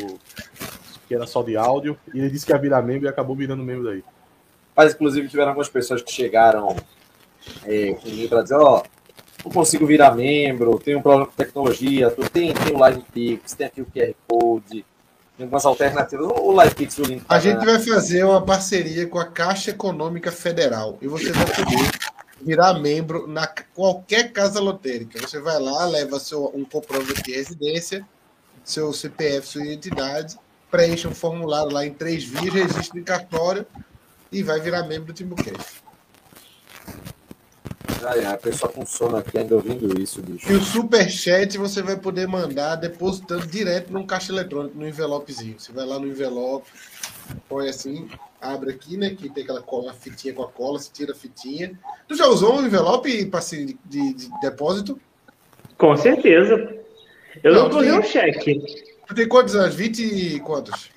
[1.07, 1.97] que era só de áudio.
[2.14, 4.03] E ele disse que ia virar membro e acabou virando membro aí.
[4.76, 6.76] Mas, inclusive, tiveram algumas pessoas que chegaram
[7.66, 8.84] é, comigo para dizer, ó, oh,
[9.43, 13.68] não consigo virar membro, tem um problema com tecnologia, tem, tem o Live Pix, tem
[13.68, 14.86] aqui o QR Code,
[15.44, 16.28] algumas alternativas.
[16.28, 17.24] O Live Pix, o link.
[17.24, 21.46] Tá a gente vai fazer uma parceria com a Caixa Econômica Federal e você vai
[21.46, 21.92] poder
[22.42, 25.20] virar membro na qualquer casa lotérica.
[25.22, 28.06] Você vai lá, leva seu, um comprovante de residência,
[28.64, 30.38] seu CPF, sua identidade,
[30.70, 33.66] preenche um formulário lá em três vias, registra em cartório
[34.32, 35.82] e vai virar membro do Timbucast.
[38.03, 40.51] Ah, é, a pessoa com sono aqui ainda ouvindo isso, bicho.
[40.51, 45.59] E o superchat você vai poder mandar depositando direto num caixa eletrônico, no envelopezinho.
[45.59, 46.67] Você vai lá no envelope,
[47.47, 48.09] põe assim,
[48.39, 49.11] abre aqui, né?
[49.11, 51.77] Que tem aquela cola, fitinha com a cola, você tira a fitinha.
[52.07, 54.99] Tu já usou um envelope para de, de, de, depósito?
[55.77, 56.75] Com certeza.
[57.43, 58.61] Eu não, não corri um cheque.
[59.07, 59.75] Tu tem quantos anos?
[59.75, 60.89] 20 e quantos?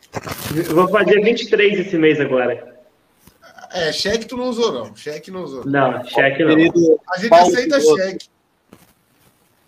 [0.55, 2.74] Eu vou fazer 23 esse mês agora.
[3.75, 4.95] É, cheque tu não usou, não.
[4.95, 5.67] Cheque não usou.
[5.67, 6.55] Não, cheque não.
[6.55, 8.29] Querido a gente Paulo aceita Piloto, cheque.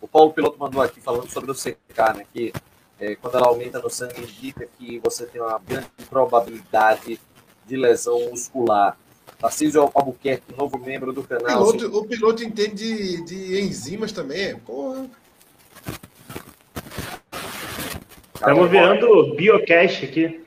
[0.01, 2.25] O Paulo Piloto mandou aqui falando sobre o CK, né?
[2.33, 2.53] Que
[3.01, 7.19] é, quando ela aumenta no sangue, indica que você tem uma grande probabilidade
[7.67, 8.97] de lesão muscular.
[9.41, 11.65] Tarcísio Albuquerque, novo membro do canal.
[11.65, 15.11] O piloto, o piloto entende de, de enzimas também, porra.
[18.37, 20.45] Estamos virando biocast aqui.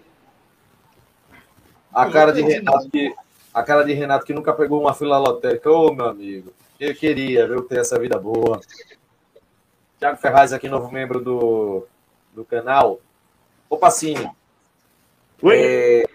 [1.94, 3.14] A cara de Renato que
[3.54, 5.70] a cara de Renato que nunca pegou uma fila lotérica.
[5.70, 8.60] Ô, oh, meu amigo, eu queria, eu ter essa vida boa.
[9.98, 11.86] Tiago Ferraz aqui, novo membro do,
[12.34, 13.00] do canal.
[13.70, 14.30] Ô, Pacini.
[15.52, 16.06] É,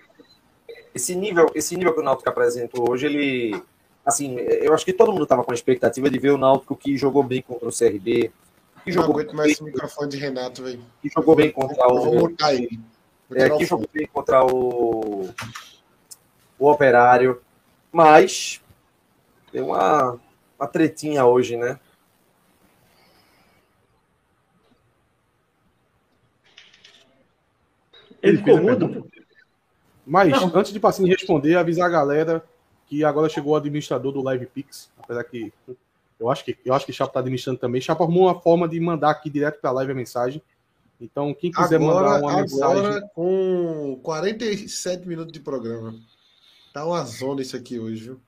[0.94, 3.62] esse, nível, esse nível que o Náutico apresentou hoje, ele...
[4.04, 6.96] Assim, eu acho que todo mundo estava com a expectativa de ver o Náutico que
[6.96, 8.30] jogou bem contra o CRB.
[8.84, 10.84] Que jogou não aguento mais esse microfone de Renato, velho.
[11.00, 12.04] Que jogou bem contra o...
[12.04, 12.78] Vou mutar ele.
[13.34, 15.30] É, que jogou bem contra o
[16.58, 17.40] o Operário,
[17.92, 18.60] mas
[19.50, 20.18] tem uma
[20.58, 21.78] uma tretinha hoje, né?
[28.22, 29.10] Ele ficou mudo.
[30.06, 30.50] Mas, não.
[30.54, 32.44] antes de Passinho responder, avisar a galera
[32.86, 35.52] que agora chegou o administrador do Live Pix, apesar que
[36.18, 37.80] eu acho que eu acho que o Chapo está administrando também.
[37.80, 40.42] Chapo arrumou uma forma de mandar aqui direto para a live a mensagem.
[41.00, 43.08] Então, quem quiser agora, mandar uma agora, mensagem.
[43.14, 45.94] com 47 minutos de programa.
[46.74, 48.20] Tá uma zona isso aqui hoje, viu?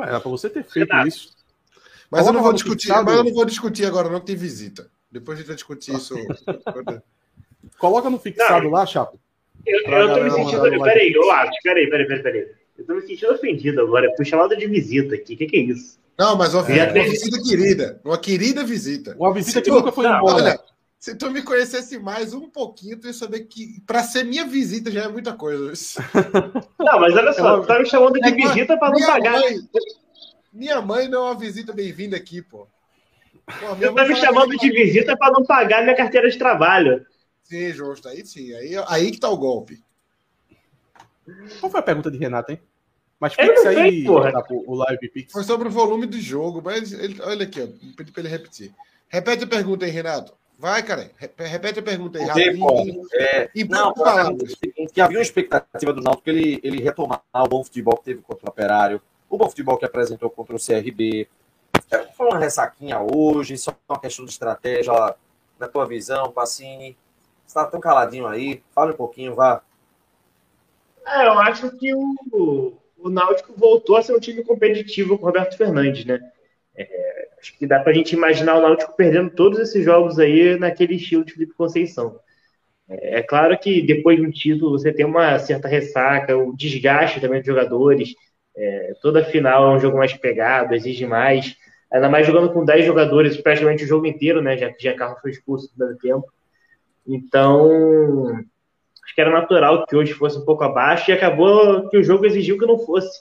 [0.00, 1.30] Era para você ter feito isso.
[2.10, 4.90] Mas eu não vou discutir, mas eu não vou discutir agora, não, tem visita.
[5.12, 6.12] Depois a gente vai discutir isso.
[7.78, 9.16] Coloca no fixado não, lá, Chapo.
[9.64, 10.82] Eu, eu tô me sentindo.
[10.82, 11.52] Peraí, eu acho.
[11.62, 12.48] Peraí, peraí, peraí, peraí.
[12.76, 14.12] Eu tô me sentindo ofendido agora.
[14.16, 15.34] Fui chamado de visita aqui.
[15.34, 15.96] O que, que é isso?
[16.18, 18.00] Não, mas uma, uma visita querida.
[18.04, 19.14] Uma querida visita.
[19.16, 20.34] Uma visita se que tu, nunca foi não, embora.
[20.34, 20.60] Olha,
[21.04, 24.90] se tu me conhecesse mais um pouquinho, tu ia saber que para ser minha visita
[24.90, 25.70] já é muita coisa.
[26.80, 29.38] Não, mas olha só, tu tá me chamando de é, visita para não pagar.
[29.38, 29.68] Mãe,
[30.50, 32.66] minha mãe não é uma visita bem-vinda aqui, pô.
[33.44, 37.04] pô tu tá me chamando de visita para não pagar minha carteira de trabalho.
[37.42, 38.08] Sim, justo.
[38.08, 38.54] Aí sim.
[38.54, 39.84] Aí, aí que tá o golpe.
[41.60, 42.60] Qual foi a pergunta de Renato, hein?
[43.20, 44.10] Mas fixa aí tá,
[44.50, 45.32] o live pix.
[45.32, 48.72] Foi sobre o volume do jogo, mas ele, olha aqui, ó, pedi para ele repetir.
[49.06, 50.32] Repete a pergunta aí, Renato.
[50.58, 51.10] Vai, cara.
[51.18, 52.24] Repete a pergunta aí.
[52.24, 54.54] Rapidinho, é, e não, palavras.
[54.92, 58.22] Que havia uma expectativa do Náutico que ele, ele retomar o bom futebol que teve
[58.22, 61.28] contra o Operário, o bom futebol que apresentou contra o CRB.
[61.90, 64.92] É, foi uma ressaquinha hoje, só uma questão de estratégia,
[65.58, 66.96] na tua visão, Pacini.
[67.46, 69.62] Você tá tão caladinho aí, fala um pouquinho, vá.
[71.06, 75.26] É, eu acho que o, o Náutico voltou a ser um time competitivo com o
[75.26, 76.18] Roberto Fernandes, né?
[76.74, 80.58] É, acho que dá para a gente imaginar o Náutico perdendo todos esses jogos aí
[80.58, 82.18] naquele estilo de Felipe Conceição.
[82.88, 87.20] É, é, claro que depois de um título você tem uma certa ressaca, o desgaste
[87.20, 88.14] também dos jogadores.
[88.56, 91.54] É, toda final é um jogo mais pegado, exige mais.
[91.92, 94.56] Ainda mais jogando com 10 jogadores praticamente o jogo inteiro, né?
[94.56, 96.32] Já que Giancarlo foi expulso no primeiro tempo.
[97.06, 98.32] Então,
[99.04, 102.24] acho que era natural que hoje fosse um pouco abaixo e acabou que o jogo
[102.24, 103.20] exigiu que não fosse.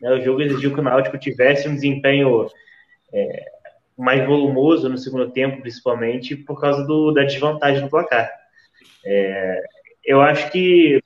[0.00, 0.10] Né?
[0.12, 2.46] O jogo exigiu que o Náutico tivesse um desempenho
[3.12, 3.44] é,
[4.02, 8.30] mais volumoso no segundo tempo, principalmente por causa do, da desvantagem do placar.
[9.04, 9.62] É,
[10.04, 11.00] eu acho que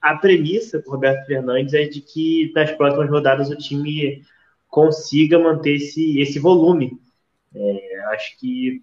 [0.00, 4.22] a premissa para Roberto Fernandes é de que nas próximas rodadas o time
[4.68, 6.92] consiga manter esse, esse volume.
[7.54, 8.82] É, acho que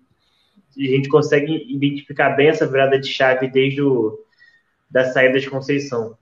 [0.77, 4.19] a gente consegue identificar bem essa virada de chave desde o,
[4.91, 6.17] da saída de Conceição.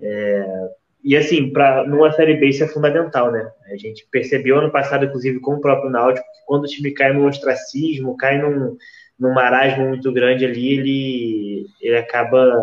[0.00, 0.70] É,
[1.08, 3.50] e assim, para numa série B isso é fundamental, né?
[3.72, 7.14] A gente percebeu ano passado, inclusive, com o próprio Náutico, que quando o time cai
[7.14, 8.76] num ostracismo, cai num,
[9.18, 12.62] num marasmo muito grande ali, ele, ele acaba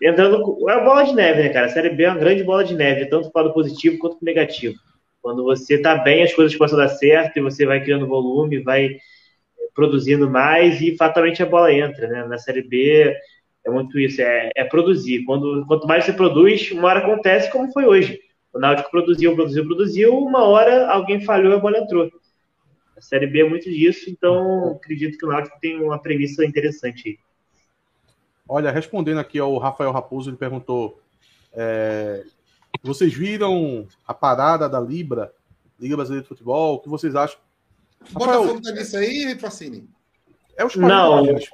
[0.00, 0.36] entrando.
[0.70, 1.66] É uma bola de neve, né, cara?
[1.66, 4.22] A série B é uma grande bola de neve, tanto para o positivo quanto para
[4.22, 4.76] o negativo.
[5.20, 8.62] Quando você tá bem, as coisas começam a dar certo e você vai criando volume,
[8.62, 8.96] vai
[9.74, 12.24] produzindo mais e fatalmente a bola entra, né?
[12.28, 13.12] Na Série B
[13.64, 15.24] é muito isso, é, é produzir.
[15.24, 18.20] Quando, quanto mais você produz, uma hora acontece como foi hoje.
[18.52, 22.10] O Náutico produziu, produziu, produziu, uma hora alguém falhou e a bola entrou.
[22.96, 27.08] A Série B é muito disso, então acredito que o Náutico tem uma premissa interessante
[27.08, 27.18] aí.
[28.48, 31.00] Olha, respondendo aqui ao Rafael Raposo, ele perguntou:
[31.52, 32.24] é,
[32.82, 35.32] vocês viram a parada da Libra,
[35.78, 36.74] Liga Brasileira de Futebol?
[36.74, 37.38] O que vocês acham?
[38.10, 39.88] Botafogo tá nisso aí, Facine?
[40.56, 41.22] É os 40 não.
[41.22, 41.50] Dias.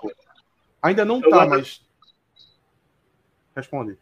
[0.82, 1.82] Ainda não Eu tá, mas.
[3.56, 3.96] Responde.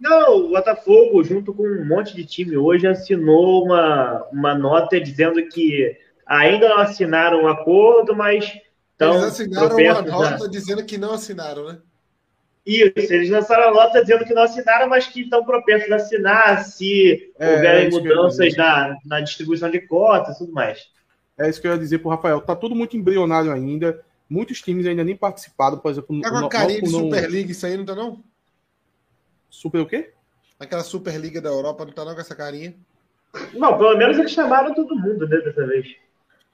[0.00, 5.46] Não, o Botafogo, junto com um monte de time hoje, assinou uma, uma nota dizendo
[5.48, 5.96] que
[6.26, 8.44] ainda não assinaram o um acordo, mas
[8.92, 9.14] estão.
[9.14, 11.78] Eles assinaram uma nota dizendo que não assinaram, né?
[12.66, 16.64] Isso, eles lançaram a nota dizendo que não assinaram, mas que estão propensos a assinar
[16.64, 20.88] se é, houverem mudanças na, na distribuição de cotas e tudo mais.
[21.38, 22.40] É isso que eu ia dizer pro Rafael.
[22.40, 24.02] Tá tudo muito embrionário ainda.
[24.28, 26.20] Muitos times ainda nem participaram, por exemplo.
[26.22, 27.00] Tá com a carinha de não...
[27.00, 28.24] Superliga isso aí, não tá não?
[29.54, 30.10] Super o quê?
[30.58, 32.74] Aquela Superliga da Europa, não tá não com essa carinha?
[33.52, 35.96] Não, pelo menos eles chamaram todo mundo, né, dessa vez.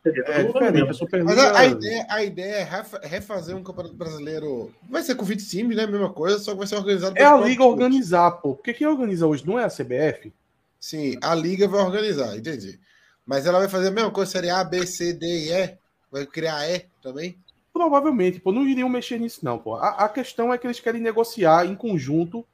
[0.05, 0.11] É,
[0.45, 1.35] diferente, a Superliga...
[1.35, 2.55] Mas a, a, ideia, a ideia
[3.03, 4.73] é refazer um campeonato brasileiro.
[4.89, 5.87] Vai ser com 20 times, né?
[5.87, 7.19] Mesma coisa, só que vai ser organizado.
[7.19, 8.55] É a Liga organizar, pô.
[8.55, 10.33] Porque quem organiza hoje não é a CBF?
[10.79, 12.81] Sim, a Liga vai organizar, entendi.
[13.27, 15.77] Mas ela vai fazer a mesma coisa, série A, B, C, D e E?
[16.11, 17.37] Vai criar E também?
[17.73, 19.77] Provavelmente, pô, não iriam mexer nisso, não, pô.
[19.77, 22.45] A, a questão é que eles querem negociar em conjunto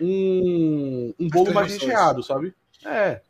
[0.00, 2.54] um, um bolo mais recheado, sabe?
[2.84, 3.20] É.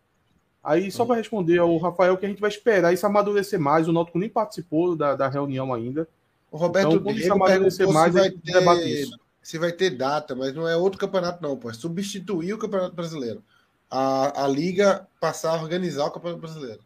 [0.62, 3.88] Aí, só para responder ao Rafael, que a gente vai esperar isso amadurecer mais.
[3.88, 6.08] O Náutico nem participou da, da reunião ainda.
[6.50, 9.08] O Roberto então, quando isso amadurecer mais, se vai, ter,
[9.42, 11.70] se vai ter data, mas não é outro campeonato, não, pô.
[11.70, 13.42] É substituir o Campeonato Brasileiro.
[13.90, 16.80] a, a Liga passar a organizar o Campeonato Brasileiro.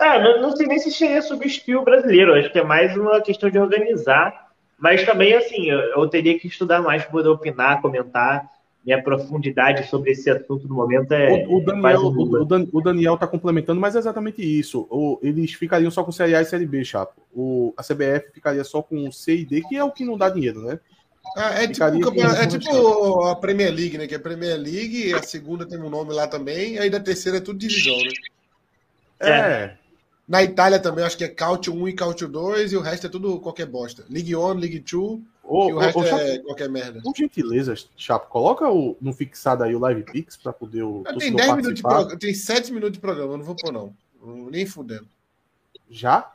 [0.00, 3.20] É, não, não sei nem se seria substituir o brasileiro, acho que é mais uma
[3.20, 4.49] questão de organizar,
[4.80, 8.50] mas também, assim, eu, eu teria que estudar mais para poder opinar, comentar,
[8.84, 11.44] minha profundidade sobre esse assunto no momento é.
[11.46, 14.86] O, o Daniel, o, Dan, o, Daniel tá complementando, mas é exatamente isso.
[14.90, 17.20] O, eles ficariam só com Série A e Série B, chapo.
[17.34, 20.30] O, a CBF ficaria só com C e D, que é o que não dá
[20.30, 20.80] dinheiro, né?
[21.36, 24.06] É, é tipo, é tipo a Premier League, né?
[24.06, 27.36] Que é a Premier League, a segunda tem um nome lá também, aí da terceira
[27.38, 28.10] é tudo divisão, né?
[29.20, 29.30] É.
[29.30, 29.76] é.
[30.30, 33.10] Na Itália também, acho que é Cautio 1 e Cautio 2, e o resto é
[33.10, 34.04] tudo qualquer bosta.
[34.08, 37.00] League 1, League 2, ô, e o resto ô, é qualquer merda.
[37.02, 41.34] Por gentileza, Chapo, coloca o, no fixado aí o Live Pix para poder o Tem
[41.34, 43.92] 10 minutos de programa, tem 7 minutos de programa, eu não vou pôr não.
[44.52, 45.08] Nem fudendo.
[45.90, 46.32] Já?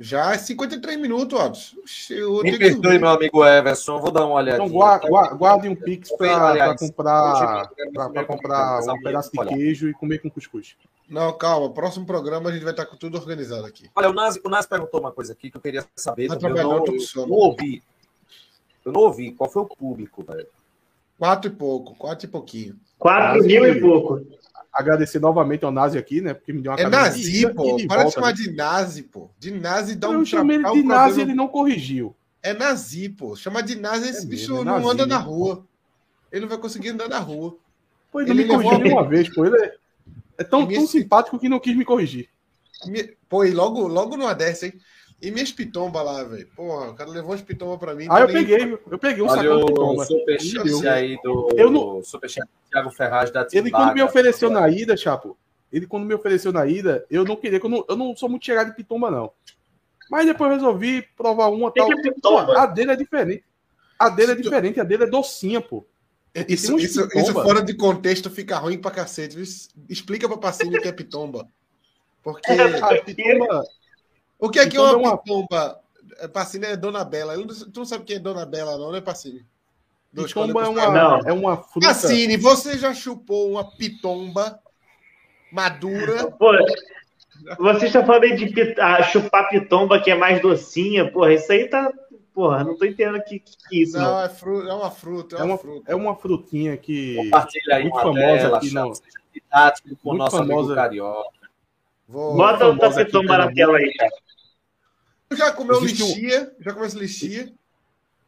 [0.00, 2.42] Já é 53 minutos, ó.
[2.42, 4.66] Me perdoe, meu amigo Everson, vou dar uma olhadinha.
[4.66, 10.18] Então, guarde, guarde um Pix para comprar, pra, comprar um pedaço de queijo e comer
[10.18, 10.76] com cuscuz.
[11.08, 11.70] Não, calma.
[11.72, 13.88] Próximo programa a gente vai estar com tudo organizado aqui.
[13.94, 16.28] Olha, o Nazi, o Nazi perguntou uma coisa aqui que eu queria saber.
[16.30, 17.82] Eu não, eu não ouvi.
[18.84, 19.32] Eu não ouvi.
[19.32, 20.46] Qual foi o público, velho?
[21.18, 22.78] Quatro e pouco, quatro e pouquinho.
[22.98, 24.24] Quatro mil e pouco
[24.78, 26.32] agradecer novamente ao Nazi aqui, né?
[26.32, 27.76] Porque me deu uma É Nazi, pô.
[27.76, 28.32] De Para volta, de chamar né?
[28.34, 29.30] de Nazi, pô.
[29.38, 32.14] De Nazi dá um Eu chamei ele de Nazi e ele não corrigiu.
[32.40, 33.34] É Nazi, pô.
[33.34, 35.64] Chamar de Nazi, esse é bicho mesmo, é não anda na rua.
[36.30, 37.56] Ele não vai conseguir andar na rua.
[38.12, 39.44] Pô, ele, ele não me corrigiu nenhuma vez, pô.
[39.44, 39.74] Ele é,
[40.38, 42.28] é tão, tão simpático que não quis me corrigir.
[42.86, 43.16] Me...
[43.28, 44.72] Pô, e logo, logo numa dessa, hein?
[45.20, 46.48] E minhas pitombas lá, velho.
[46.54, 48.06] Porra, o cara levou as pitombas pra mim.
[48.08, 48.36] Ah, eu nem...
[48.36, 50.04] peguei, eu peguei um Olha de pitomba.
[50.04, 52.02] Superchat aí do eu não...
[52.04, 55.36] Superchat Thiago Ferraz da Ele quando me ofereceu na ida, Chapo,
[55.72, 58.46] ele quando me ofereceu na ida, eu não queria, eu não, eu não sou muito
[58.46, 59.32] chegado de pitomba, não.
[60.10, 61.88] Mas depois resolvi provar uma tal.
[61.88, 63.44] Que pô, a dele é diferente.
[63.98, 65.84] A dele é diferente, a dele é docinha, pô.
[66.48, 69.36] Isso, isso, isso, fora de contexto fica ruim pra cacete.
[69.88, 71.48] Explica pra Passinho o que é pitomba.
[72.22, 72.50] Porque.
[72.52, 73.64] A pitomba,
[74.38, 75.80] o que é que é uma, pitomba?
[76.18, 77.34] É, Pacini é Dona Bela.
[77.36, 79.44] Tu não sabe quem é Dona Bela, não, né, Pacini?
[80.14, 81.88] Pitomba é uma, é uma fruta.
[81.88, 84.58] Pacini, você já chupou uma pitomba
[85.52, 86.30] madura?
[86.30, 86.52] Pô,
[87.58, 88.80] você está falando de pit...
[88.80, 91.92] ah, chupar pitomba que é mais docinha, porra, isso aí tá.
[92.38, 93.98] Porra, não tô entendendo o que, que, que é isso.
[93.98, 94.20] Não, não.
[94.20, 94.68] É, fru...
[94.68, 95.34] é uma fruta.
[95.34, 95.90] É, é, uma, fruta.
[95.90, 97.16] é uma frutinha que.
[97.16, 98.92] Compartilha aí, muito famosa aqui, não.
[98.92, 100.52] com muito nosso famosa.
[100.52, 101.50] amigo carioca.
[102.06, 102.36] Vou...
[102.36, 104.12] Bota o tapetomba na tela aí, cara.
[105.32, 106.54] Já comeu Existe lixia?
[106.60, 106.62] Um...
[106.62, 107.52] Já comeu lixia?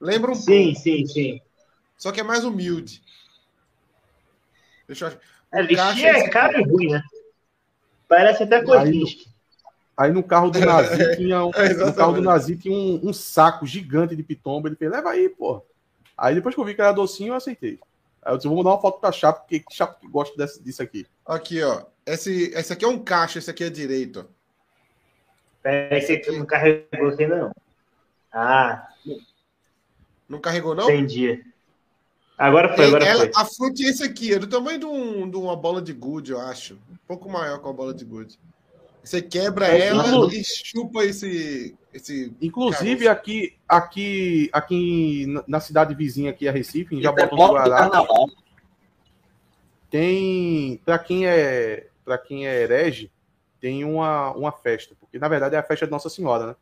[0.01, 0.81] Lembra um Sim, pouco.
[0.81, 1.41] sim, sim.
[1.97, 3.01] Só que é mais humilde.
[4.89, 5.57] Deixa eu...
[5.57, 7.03] É, lixia é caro e ruim, né?
[8.09, 9.30] Parece até coisístico.
[10.01, 13.13] Aí no carro do Nazi tinha um, é, no carro do Nazi tinha um, um,
[13.13, 14.67] saco gigante de pitomba.
[14.67, 15.63] Ele fez, leva aí, pô.
[16.17, 17.79] Aí depois que eu vi que era docinho, eu aceitei.
[18.23, 20.83] Aí eu disse, vou mandar uma foto pra Chapo, porque Chapo que gosta desse, disso
[20.83, 21.07] aqui.
[21.27, 21.83] Aqui, ó.
[22.07, 24.27] Esse, esse aqui é um caixa, esse aqui é direito.
[25.63, 27.53] Esse aqui não carregou aqui, não.
[28.33, 28.89] Ah.
[30.27, 30.89] Não carregou, não?
[30.89, 31.45] Entendi.
[32.39, 33.33] Agora foi, agora ela, foi.
[33.37, 36.33] A fruta é esse aqui, é do tamanho de, um, de, uma bola de gude,
[36.33, 36.79] eu acho.
[36.91, 38.39] Um pouco maior que uma bola de gude.
[39.03, 41.77] Você quebra é, ela e chupa esse.
[41.93, 43.21] esse Inclusive, caroço.
[43.21, 47.91] aqui, aqui, aqui na cidade vizinha, aqui, a Recife, em Jabotão do Guará,
[49.91, 50.81] tem.
[50.85, 53.11] Para quem é para quem é herege,
[53.61, 54.97] tem uma, uma festa.
[54.99, 56.57] Porque, na verdade, é a festa de Nossa Senhora, né?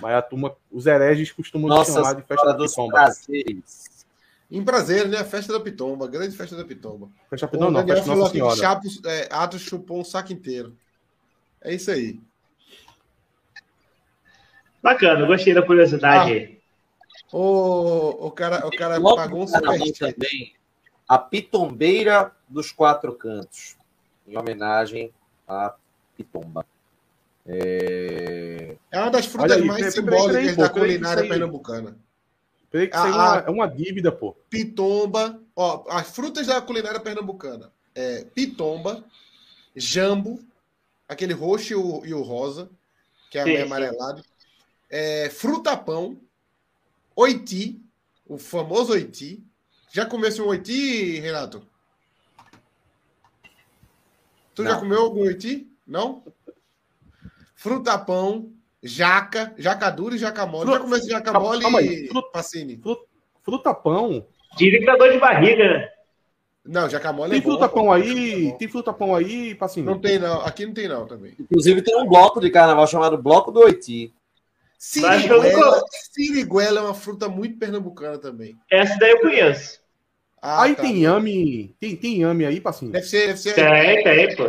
[0.00, 2.92] Mas a turma, os hereges costumam Nossa chamar de festa da Pitomba.
[2.92, 4.06] Prazeres.
[4.50, 5.18] Em prazer, né?
[5.18, 7.10] A festa da Pitomba, grande festa da Pitomba.
[7.28, 8.56] Festa da Pitomba, não, festa Nossa Senhora.
[8.56, 10.74] Chapo, é, Atos chupou um saco inteiro.
[11.66, 12.20] É isso aí.
[14.80, 16.60] Bacana, gostei da curiosidade.
[17.12, 19.46] Ah, o, o cara, o cara pagou um
[19.92, 20.54] também.
[21.08, 23.76] A Pitombeira dos Quatro Cantos,
[24.28, 25.12] em homenagem
[25.48, 25.74] a
[26.16, 26.64] Pitomba.
[27.44, 31.96] É, é uma das frutas aí, mais simbólicas da culinária pernambucana.
[32.70, 34.36] Peraí que isso é uma, é uma dívida, pô.
[34.48, 35.40] Pitomba.
[35.56, 37.72] Ó, as frutas da culinária pernambucana.
[37.92, 39.04] É pitomba,
[39.74, 40.38] jambo,
[41.08, 42.70] aquele roxo e o, e o rosa,
[43.30, 44.22] que é sim, amarelado.
[44.88, 46.20] É, fruta-pão,
[47.14, 47.80] oiti,
[48.26, 49.44] o famoso oiti.
[49.92, 51.66] Já comeu esse oiti, Renato?
[54.54, 54.70] Tu Não.
[54.70, 55.70] já comeu algum oiti?
[55.86, 56.24] Não?
[57.54, 58.52] Fruta-pão,
[58.82, 60.66] jaca, jaca dura e jaca mole.
[60.66, 62.80] Fruta, já comeu esse jaca mole e Pacini?
[63.42, 64.26] Fruta-pão.
[64.56, 65.95] Direitador de barriga, né?
[66.66, 69.86] Não, jacamole tem é fruta pão aí, tem fruta pão aí, passinho.
[69.86, 71.34] Não tem não, aqui não tem não também.
[71.38, 74.12] Inclusive tem um bloco de carnaval chamado Bloco do Oiti.
[74.78, 78.56] Siriguela, siriguela é uma fruta muito pernambucana também.
[78.70, 79.80] Essa daí eu conheço.
[80.40, 80.82] Ah, aí tá.
[80.82, 81.74] tem Yami.
[81.80, 82.92] Tem, tem Yami aí, passinho?
[82.92, 83.54] Deve ser, deve ser.
[83.54, 84.44] Tem, tem, pô.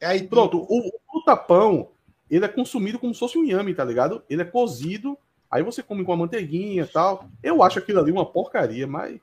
[0.00, 1.90] É aí, Pronto, o, o tapão,
[2.30, 4.22] ele é consumido como se fosse um Yami, tá ligado?
[4.28, 5.18] Ele é cozido,
[5.50, 7.28] aí você come com a manteiguinha e tal.
[7.42, 9.20] Eu acho aquilo ali uma porcaria, mas.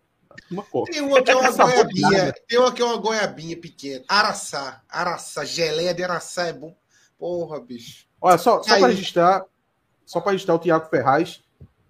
[0.52, 0.92] Uma porca.
[0.92, 2.34] Tem uma que é uma goiabinha.
[2.48, 4.04] Tem uma que é uma goiabinha pequena.
[4.08, 4.82] Araçá.
[4.90, 5.46] Araçá.
[5.46, 6.76] Geleia de araçá é bom.
[7.18, 8.06] Porra, bicho.
[8.22, 9.46] Olha, só, só para registrar.
[10.06, 11.44] Só para registrar o Tiago Ferraz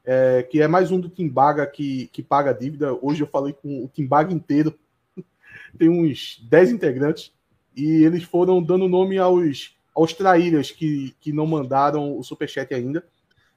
[0.06, 2.94] é, que é mais um do Timbaga que, que paga a dívida.
[3.02, 4.78] Hoje eu falei com o Timbaga inteiro,
[5.78, 7.34] tem uns 10 integrantes,
[7.76, 13.04] e eles foram dando nome aos, aos traíras que, que não mandaram o superchat ainda.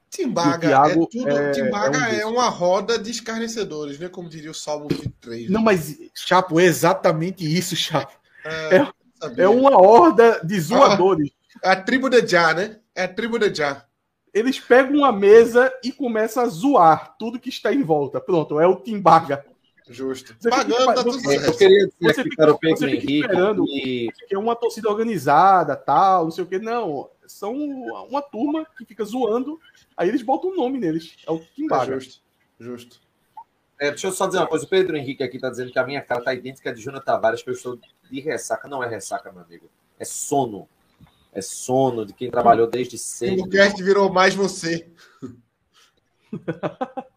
[0.09, 4.09] Timbaga, é, tudo, é, Timbaga é, um é, uma roda de escarnecedores, né?
[4.09, 5.43] Como diria o Salmo 23.
[5.43, 5.49] Né?
[5.49, 8.13] Não, mas, Chapo, é exatamente isso, Chapo.
[8.43, 8.87] É, é,
[9.37, 11.29] é uma horda de zoadores.
[11.63, 12.79] A, a tribo de Já, né?
[12.95, 13.85] É a tribo de Já
[14.33, 18.21] eles pegam uma mesa e começam a zoar tudo que está em volta.
[18.21, 19.45] Pronto, é o Timbaga.
[19.89, 20.35] Justo.
[20.39, 21.45] Você Pagando, fica, tá tudo certo.
[21.45, 23.23] Eu queria dizer você que fica, o Pedro Henrique
[23.75, 24.11] e...
[24.27, 26.59] que é uma torcida organizada, tal, não sei o que.
[26.59, 29.59] Não, são uma turma que fica zoando,
[29.95, 31.15] aí eles botam um nome neles.
[31.27, 31.95] É o Timbaga.
[31.95, 32.21] É justo,
[32.59, 33.01] justo.
[33.79, 34.65] É, deixa eu só dizer uma coisa.
[34.65, 37.41] O Pedro Henrique aqui está dizendo que a minha cara está idêntica de Júnior Tavares,
[37.41, 38.67] que eu estou de ressaca.
[38.67, 39.69] Não é ressaca, meu amigo.
[39.97, 40.67] É sono
[41.31, 43.43] é sono de quem trabalhou desde cedo.
[43.43, 44.87] O cast virou mais você.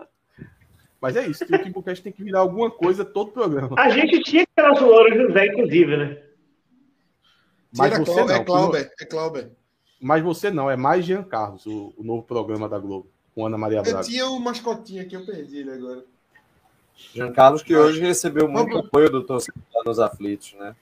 [1.00, 3.74] Mas é isso, o Timbucast tem que virar alguma coisa todo programa.
[3.76, 6.22] A gente tinha que nosso Louro José, inclusive, né?
[7.76, 9.50] Mas você não, é Clauber, é Clauber.
[10.02, 13.56] Mas você não, é mais Jean Carlos, o, o novo programa da Globo, com Ana
[13.56, 14.00] Maria Braga.
[14.00, 16.04] Eu tinha um mascotinho aqui, eu perdi ele agora.
[17.14, 20.74] Jean Carlos, que hoje recebeu muito apoio do torcedor nos aflitos, né?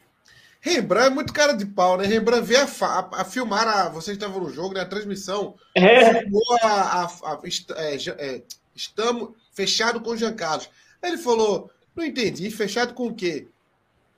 [0.58, 2.06] Rembrandt é muito cara de pau, né?
[2.06, 4.80] Rembrandt vê a, a, a filmar, a, vocês estavam no jogo, né?
[4.80, 5.54] A transmissão.
[5.74, 6.20] É.
[6.20, 7.40] Filmou a, a,
[7.76, 8.42] é, é,
[8.74, 10.70] estamos fechado com o Jean Carlos.
[11.02, 13.48] Aí ele falou: não entendi, fechado com o quê?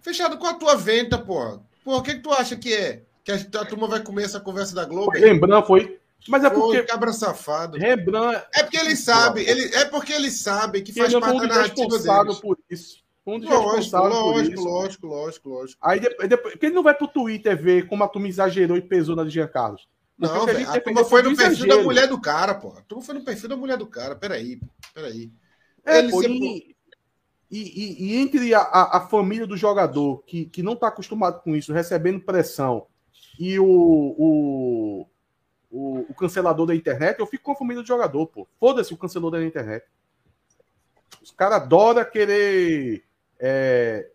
[0.01, 1.61] Fechado com a tua venta, porra.
[1.85, 3.03] Porra, o que, que tu acha que é?
[3.25, 5.13] Que a, a turma vai comer essa conversa da Globo?
[5.13, 5.99] Rembrandt foi.
[6.29, 6.79] Mas é porque.
[6.79, 7.79] Foi, cabra safado.
[7.79, 8.45] Rembrandt.
[8.55, 12.41] É porque ele sabe, ele, é porque ele sabe que faz parte da narrativa dele.
[12.41, 13.03] por isso.
[13.25, 15.79] Um dos lógico, lógico, lógico, lógico, lógico.
[15.81, 19.15] Aí depois, porque ele não vai pro Twitter ver como a turma exagerou e pesou
[19.15, 19.89] na de Jean Carlos.
[20.19, 22.75] Não, a, a turma foi no perfil da mulher do cara, pô.
[22.77, 24.17] A turma foi no perfil da mulher do cara.
[24.17, 24.61] Peraí,
[24.93, 25.31] peraí.
[25.85, 26.75] É, ele pô, e,
[27.51, 31.73] e, e, entre a, a, família do jogador, que, que não tá acostumado com isso,
[31.73, 32.87] recebendo pressão,
[33.39, 35.07] e o, o,
[35.71, 38.47] o, o cancelador da internet, eu fico família do jogador, pô.
[38.59, 39.87] Foda-se o cancelador da internet.
[41.23, 43.05] Os caras adoram querer
[43.39, 44.11] é,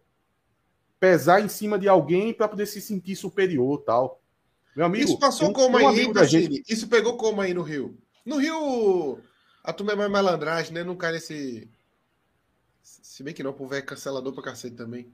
[1.00, 4.22] pesar em cima de alguém para poder se sentir superior tal.
[4.76, 6.64] Meu amigo, isso passou como aí, da gente...
[6.68, 7.98] Isso pegou como aí no Rio?
[8.26, 9.20] No Rio,
[9.64, 10.84] a turma é mais malandragem, né?
[10.84, 11.70] Não cai nesse.
[12.82, 15.12] Se bem que não, o povo é cancelador pra cacete também.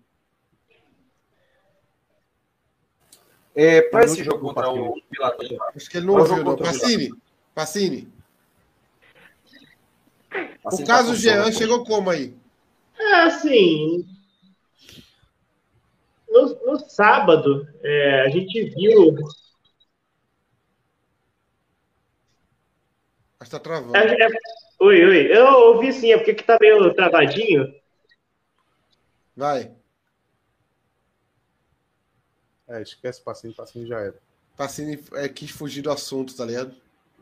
[3.55, 5.47] É, para esse jogo contra o Pilatão.
[5.75, 6.55] Acho que ele não ouviu, não.
[6.57, 7.13] Pacini,
[7.53, 8.07] Pacini.
[10.63, 12.35] O caso Jean chegou como aí?
[12.97, 14.07] É assim.
[16.27, 19.15] No, no sábado, é, a gente viu.
[23.39, 23.95] Mas tá travando.
[23.95, 24.29] É, é...
[24.79, 25.37] Oi, oi.
[25.37, 27.71] Eu ouvi sim, é porque que tá meio travadinho.
[29.35, 29.71] Vai.
[32.73, 34.15] É, esquece Pacini, Pacini já era.
[34.57, 36.73] Pacini é, quis fugir do assunto, tá ligado?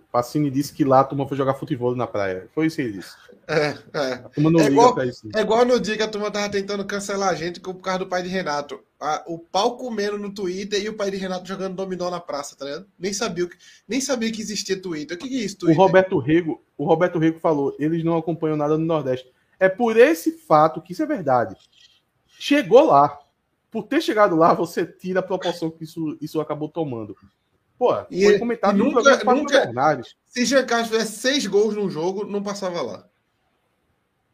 [0.10, 2.50] Pacini disse que lá a turma foi jogar futebol na praia.
[2.54, 3.16] Foi isso que ele disse.
[3.48, 4.14] É, é.
[4.14, 5.28] A turma não é igual, isso.
[5.36, 8.08] É igual no dia que a turma tava tentando cancelar a gente por causa do
[8.08, 8.80] pai de Renato.
[8.98, 12.56] A, o pau comendo no Twitter e o pai de Renato jogando dominó na praça,
[12.58, 12.88] tá ligado?
[12.98, 15.18] Nem sabia, que, nem sabia que existia Twitter.
[15.18, 15.78] O que, que é isso, Twitter?
[15.78, 19.30] O Roberto Rego, o Roberto Rego falou, eles não acompanham nada no Nordeste.
[19.60, 21.56] É por esse fato que isso é verdade.
[22.40, 23.20] Chegou lá.
[23.72, 27.16] Por ter chegado lá, você tira a proporção que isso, isso acabou tomando.
[27.80, 32.26] Pô, e foi comentado e nunca, nunca Se Jean Carlos tivesse seis gols num jogo,
[32.26, 33.08] não passava lá.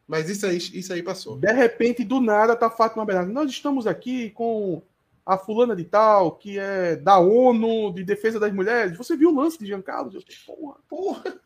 [0.07, 1.37] Mas isso aí, isso aí passou.
[1.37, 3.33] De repente, do nada, tá Fátima Bernardes.
[3.33, 4.81] Nós estamos aqui com
[5.25, 8.97] a fulana de tal, que é da ONU, de defesa das mulheres.
[8.97, 10.15] Você viu o lance de Jean Carlos?
[10.15, 11.39] Eu porra, porra.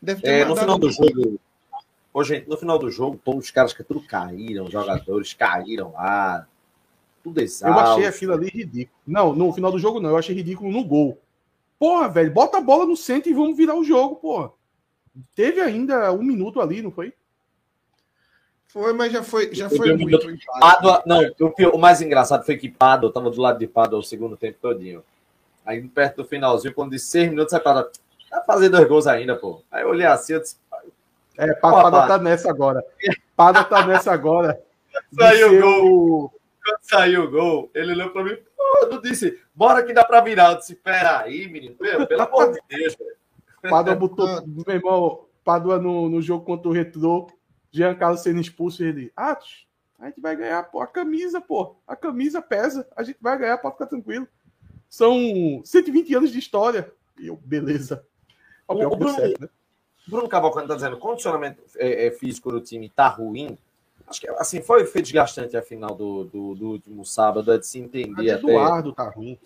[0.00, 1.40] Deve ter é, no final do jogo.
[2.14, 6.46] Hoje, no final do jogo, todos os caras que tudo caíram, os jogadores caíram lá
[7.22, 7.78] tudo exausto.
[7.78, 8.98] Eu achei aquilo ali ridículo.
[9.06, 11.18] Não, no final do jogo não, eu achei ridículo no gol.
[11.78, 14.50] Porra, velho, bota a bola no centro e vamos virar o jogo, porra.
[15.34, 17.12] Teve ainda um minuto ali, não foi?
[18.68, 20.18] Foi, mas já foi, já foi muito.
[20.60, 24.02] Pádua, não, o, o, mais engraçado foi que Pádua estava do lado de Pádua o
[24.02, 25.02] segundo tempo todinho.
[25.64, 27.90] Aí perto do finalzinho, quando de seis minutos, você fala,
[28.28, 29.62] tá fazendo dois gols ainda, pô.
[29.70, 30.56] Aí eu olhei assim, eu disse.
[31.36, 32.84] É, Pádua tá nessa agora.
[33.34, 34.60] Pádua tá nessa agora.
[35.14, 36.37] Saiu o gol.
[36.68, 38.36] Quando saiu o gol, ele olhou pra mim,
[38.82, 40.52] eu disse, bora que dá pra virar.
[40.52, 43.16] Eu disse, peraí, menino, meu, pelo amor de Deus, velho.
[43.70, 47.26] Padua botou, meu irmão, Padua no, no jogo contra o Retrô,
[47.72, 49.66] Giancarlo sendo expulso, ele, Atos,
[49.98, 53.58] a gente vai ganhar, pô, a camisa, pô, a camisa pesa, a gente vai ganhar,
[53.58, 54.28] pode ficar tranquilo.
[54.88, 56.92] São 120 anos de história.
[57.18, 58.04] E eu, beleza.
[58.66, 59.48] O, o, Bruno, certo, né?
[60.06, 63.58] Bruno Cavalcante está dizendo, condicionamento é, é, físico do time está ruim.
[64.08, 67.66] Acho que assim, foi, foi desgastante a final do, do, do último sábado, é de
[67.66, 68.42] se entender até.
[68.42, 69.38] Eduardo tá ruim.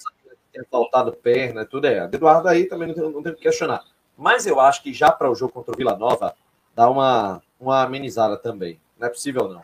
[0.53, 2.05] Tem faltado perna, tudo é.
[2.05, 3.85] Eduardo aí também não tem, não tem que questionar.
[4.17, 6.35] Mas eu acho que já para o jogo contra o Vila Nova,
[6.75, 8.79] dá uma, uma amenizada também.
[8.99, 9.63] Não é possível, não.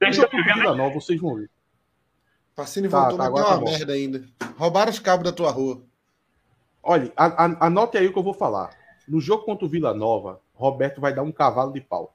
[0.00, 1.50] Deixa eu Vila Nova, vocês vão ver.
[2.54, 4.24] Pacini tá, voltou, tá, mas tá uma merda ainda.
[4.56, 5.82] Roubaram os cabos da tua rua.
[6.82, 7.12] Olha,
[7.60, 8.70] anote aí o que eu vou falar.
[9.06, 12.14] No jogo contra o Vila Nova, Roberto vai dar um cavalo de pau.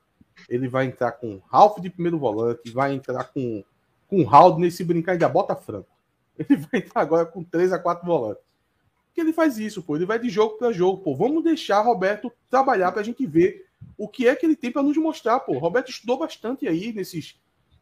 [0.50, 3.64] Ele vai entrar com Ralph de primeiro volante, vai entrar com,
[4.08, 5.90] com Raul nesse brincar ainda bota franco.
[6.38, 8.44] Ele vai entrar agora com 3 a 4 volantes.
[9.08, 9.96] Porque ele faz isso, pô.
[9.96, 11.16] Ele vai de jogo para jogo, pô.
[11.16, 13.66] Vamos deixar Roberto trabalhar para a gente ver
[13.98, 15.58] o que é que ele tem para nos mostrar, pô.
[15.58, 17.36] Roberto estudou bastante aí nesses,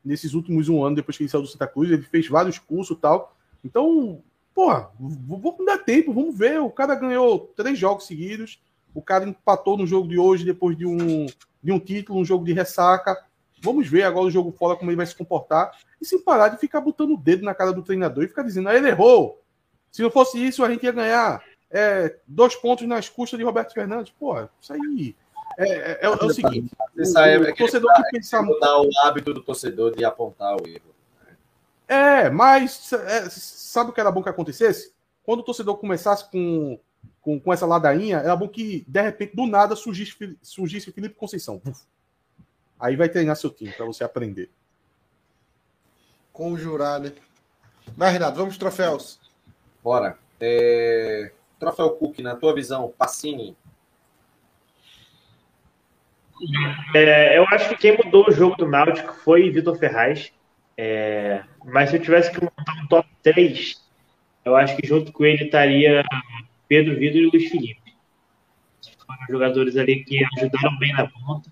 [0.04, 1.92] nesses últimos um ano, depois que ele saiu do Santa Cruz.
[1.92, 3.36] Ele fez vários cursos e tal.
[3.64, 4.22] Então,
[4.54, 6.60] porra, vamos dar tempo, vamos ver.
[6.62, 8.62] O cara ganhou três jogos seguidos.
[8.94, 11.26] O cara empatou no jogo de hoje depois de um,
[11.66, 13.18] de um título, um jogo de ressaca.
[13.60, 15.72] Vamos ver agora o jogo fora como ele vai se comportar.
[16.00, 18.70] E sem parar de ficar botando o dedo na cara do treinador e ficar dizendo,
[18.70, 19.42] ah, ele errou.
[19.92, 21.42] Se não fosse isso, a gente ia ganhar
[21.72, 24.14] é, dois pontos nas custas de Roberto Fernandes.
[24.14, 25.16] Porra, isso aí.
[25.58, 28.44] É, é, é, o seguinte: o, o, o torcedor que pensa.
[28.44, 30.94] Mudar o hábito do torcedor de apontar o erro.
[31.88, 34.94] É, mas é, sabe o que era bom que acontecesse?
[35.24, 36.80] Quando o torcedor começasse com,
[37.26, 41.60] com, com, essa ladainha, era bom que, de repente, do nada, surgisse, surgisse Felipe Conceição.
[42.80, 44.52] Aí vai treinar seu time para você aprender.
[46.32, 47.14] Conjurar, né?
[47.98, 49.20] Vai, Renato, vamos troféus.
[49.84, 50.20] Bora.
[50.40, 51.32] É...
[51.60, 53.58] Troféu Cook, na tua visão, Passini.
[56.94, 60.32] É, eu acho que quem mudou o jogo do Náutico foi Vitor Ferraz.
[60.78, 63.82] É, mas se eu tivesse que montar um top 3,
[64.44, 66.04] eu acho que junto com ele estaria
[66.68, 67.82] Pedro Vitor e Luiz Felipe.
[69.06, 71.50] Foram jogadores ali que ajudaram bem na ponta,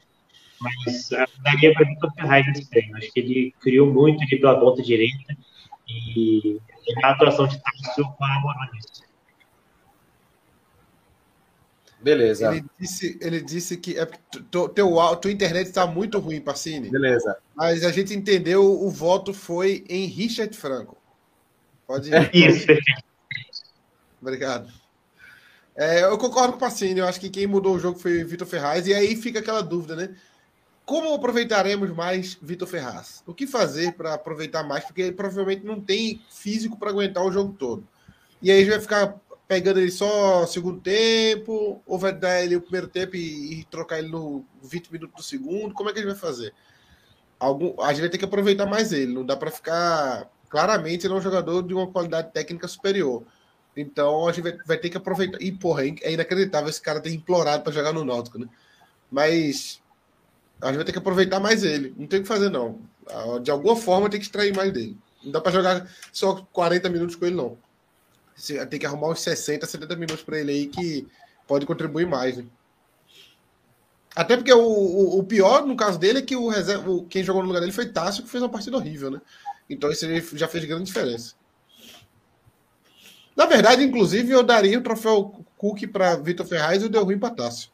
[0.59, 1.09] mas
[1.43, 2.97] daria para Vitor Ferraz nesse treino.
[2.97, 5.37] Acho que ele criou muito ali pela ponta direita
[5.87, 6.59] e
[7.03, 9.03] a atuação de Tássio colaborou nisso.
[12.03, 12.51] Beleza.
[12.51, 14.05] Ele disse, ele disse que é,
[14.51, 16.89] teu, tua internet está muito ruim, Pacini.
[16.89, 17.37] Beleza.
[17.55, 20.97] Mas a gente entendeu, o voto foi em Richard Franco.
[21.87, 22.49] Pode ir.
[22.49, 22.67] Isso,
[24.21, 24.71] Obrigado.
[25.75, 28.47] É, eu concordo com o Pacini, eu acho que quem mudou o jogo foi Vitor
[28.47, 30.15] Ferraz, e aí fica aquela dúvida, né?
[30.85, 33.23] Como aproveitaremos mais Vitor Ferraz?
[33.25, 34.83] O que fazer para aproveitar mais?
[34.83, 37.87] Porque ele provavelmente não tem físico para aguentar o jogo todo.
[38.41, 39.15] E aí a gente vai ficar
[39.47, 43.99] pegando ele só segundo tempo, ou vai dar ele o primeiro tempo e, e, trocar
[43.99, 45.73] ele no 20 minutos do segundo?
[45.73, 46.53] Como é que a gente vai fazer?
[47.39, 50.29] Algum, a gente vai ter que aproveitar mais ele, não dá para ficar.
[50.49, 53.23] Claramente, ele é um jogador de uma qualidade técnica superior.
[53.75, 55.41] Então a gente vai, ter que aproveitar.
[55.41, 58.47] E, porra, é, é inacreditável esse cara ter implorado para jogar no Náutico, né?
[59.11, 59.81] Mas
[60.61, 61.93] a gente vai ter que aproveitar mais ele.
[61.97, 62.79] Não tem o que fazer, não.
[63.41, 64.97] De alguma forma tem que extrair mais dele.
[65.23, 67.57] Não dá para jogar só 40 minutos com ele, não.
[68.69, 71.07] Tem que arrumar uns 60, 70 minutos para ele aí que
[71.47, 72.45] pode contribuir mais, né?
[74.15, 77.41] Até porque o, o, o, pior no caso dele é que o, reserva, quem jogou
[77.41, 79.21] no lugar dele foi Tássio, que fez uma partida horrível, né?
[79.67, 80.05] Então isso
[80.37, 81.33] já fez grande diferença.
[83.35, 87.17] Na verdade, inclusive, eu daria o troféu Cook para Vitor Ferraz e o deu ruim
[87.17, 87.69] para Tássio.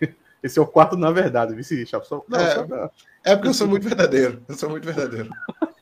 [0.42, 2.90] Esse é o quarto, na verdade, vice Só, é, só...
[3.24, 4.42] é porque eu sou muito verdadeiro.
[4.48, 5.30] Eu sou muito verdadeiro.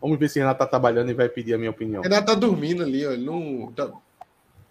[0.00, 2.02] Vamos ver se Renato tá trabalhando e vai pedir a minha opinião.
[2.02, 3.12] Renato tá dormindo ali, ó.
[3.12, 3.70] Ele não.
[3.72, 3.90] Tá...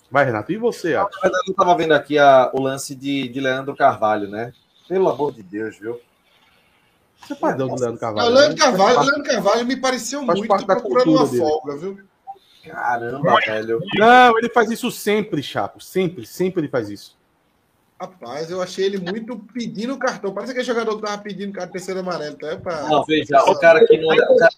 [0.10, 0.52] Vai, Renato.
[0.52, 1.16] E você, Atos?
[1.18, 4.52] Na verdade, eu tava vendo aqui a, o lance de, de Leandro Carvalho, né?
[4.88, 6.02] Pelo amor de Deus, viu?
[7.22, 8.28] Você é padrão do Leandro Carvalho.
[8.28, 8.64] Não, Leandro né?
[8.64, 9.00] Carvalho.
[9.02, 11.38] Leandro Carvalho me pareceu muito procurando uma dele.
[11.38, 12.00] folga, viu?
[12.64, 13.80] Caramba, velho.
[13.95, 15.82] Não, ele faz isso sempre, Chapo.
[15.82, 17.18] Sempre, sempre ele faz isso.
[17.99, 20.34] Rapaz, eu achei ele muito pedindo cartão.
[20.34, 22.38] Parece que é jogador que tava pedindo cartão terceiro amarelo.
[22.38, 22.55] Tá?
[22.55, 22.84] Pra...
[22.84, 24.53] Não, veja, o cara que não, o cara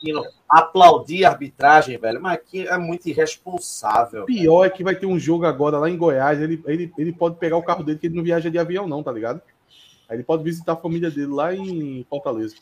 [0.00, 4.26] que não aplaudir a arbitragem, velho, mas aqui é muito irresponsável.
[4.26, 6.38] Pior é que vai ter um jogo agora lá em Goiás.
[6.42, 9.02] Ele, ele, ele pode pegar o carro dele, que ele não viaja de avião, não,
[9.02, 9.40] tá ligado?
[10.06, 12.54] Aí ele pode visitar a família dele lá em Fortaleza.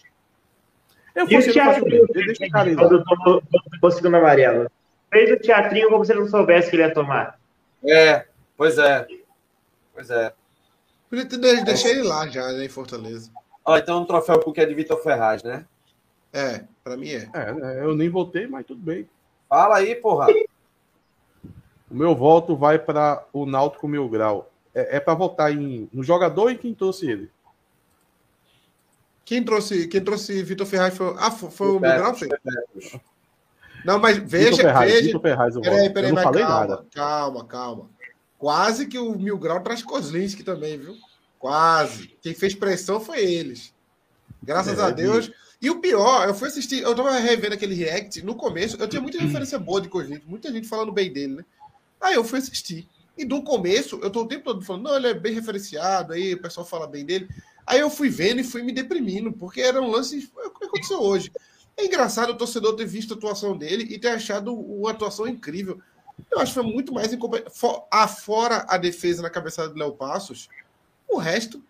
[1.14, 3.42] Eu e o teatrinho, eu deixo o cara aí quando eu
[3.80, 4.70] tô segundo amarelo.
[5.10, 7.38] Fez o teatrinho como se ele não soubesse que ele ia tomar.
[7.84, 9.06] É, pois é.
[9.94, 10.32] Pois é.
[11.10, 13.30] Podia ter deixar ele lá já, né, em Fortaleza.
[13.64, 15.66] Ó, então o troféu Cook é de Vitor Ferraz, né?
[16.32, 17.28] É, pra mim é.
[17.34, 17.80] é.
[17.80, 19.06] É, eu nem votei, mas tudo bem.
[19.48, 20.28] Fala aí, porra.
[21.90, 24.50] O meu voto vai para o Náutico Mil Grau.
[24.74, 27.30] É, é para votar em, no jogador e quem trouxe ele.
[29.24, 32.14] Quem trouxe, quem trouxe Vitor Ferraz foi, ah, foi, foi o Mil Grau?
[32.14, 32.28] Foi?
[33.84, 35.20] Não, mas veja, Ferraz, veja.
[35.20, 36.86] Ferraz, eu peraí, peraí, eu não falei calma, nada.
[36.94, 37.90] Calma, calma.
[38.38, 40.96] Quase que o Mil Grau traz Kozlinski também, viu?
[41.38, 42.16] Quase.
[42.20, 43.72] Quem fez pressão foi eles.
[44.42, 45.30] Graças é, a Deus.
[45.60, 49.00] E o pior, eu fui assistir, eu tava revendo aquele react, no começo, eu tinha
[49.00, 51.44] muita referência boa de Kozlinski, muita gente falando bem dele, né?
[52.00, 52.88] Aí eu fui assistir.
[53.16, 56.34] E do começo, eu tô o tempo todo falando, não, ele é bem referenciado, aí
[56.34, 57.28] o pessoal fala bem dele.
[57.66, 60.30] Aí eu fui vendo e fui me deprimindo, porque era um lance.
[60.34, 61.32] O que aconteceu hoje?
[61.76, 65.80] É engraçado o torcedor ter visto a atuação dele e ter achado uma atuação incrível.
[66.30, 67.10] Eu acho que foi muito mais
[67.90, 70.48] Afora a defesa na cabeçada do Léo Passos,
[71.08, 71.62] o resto.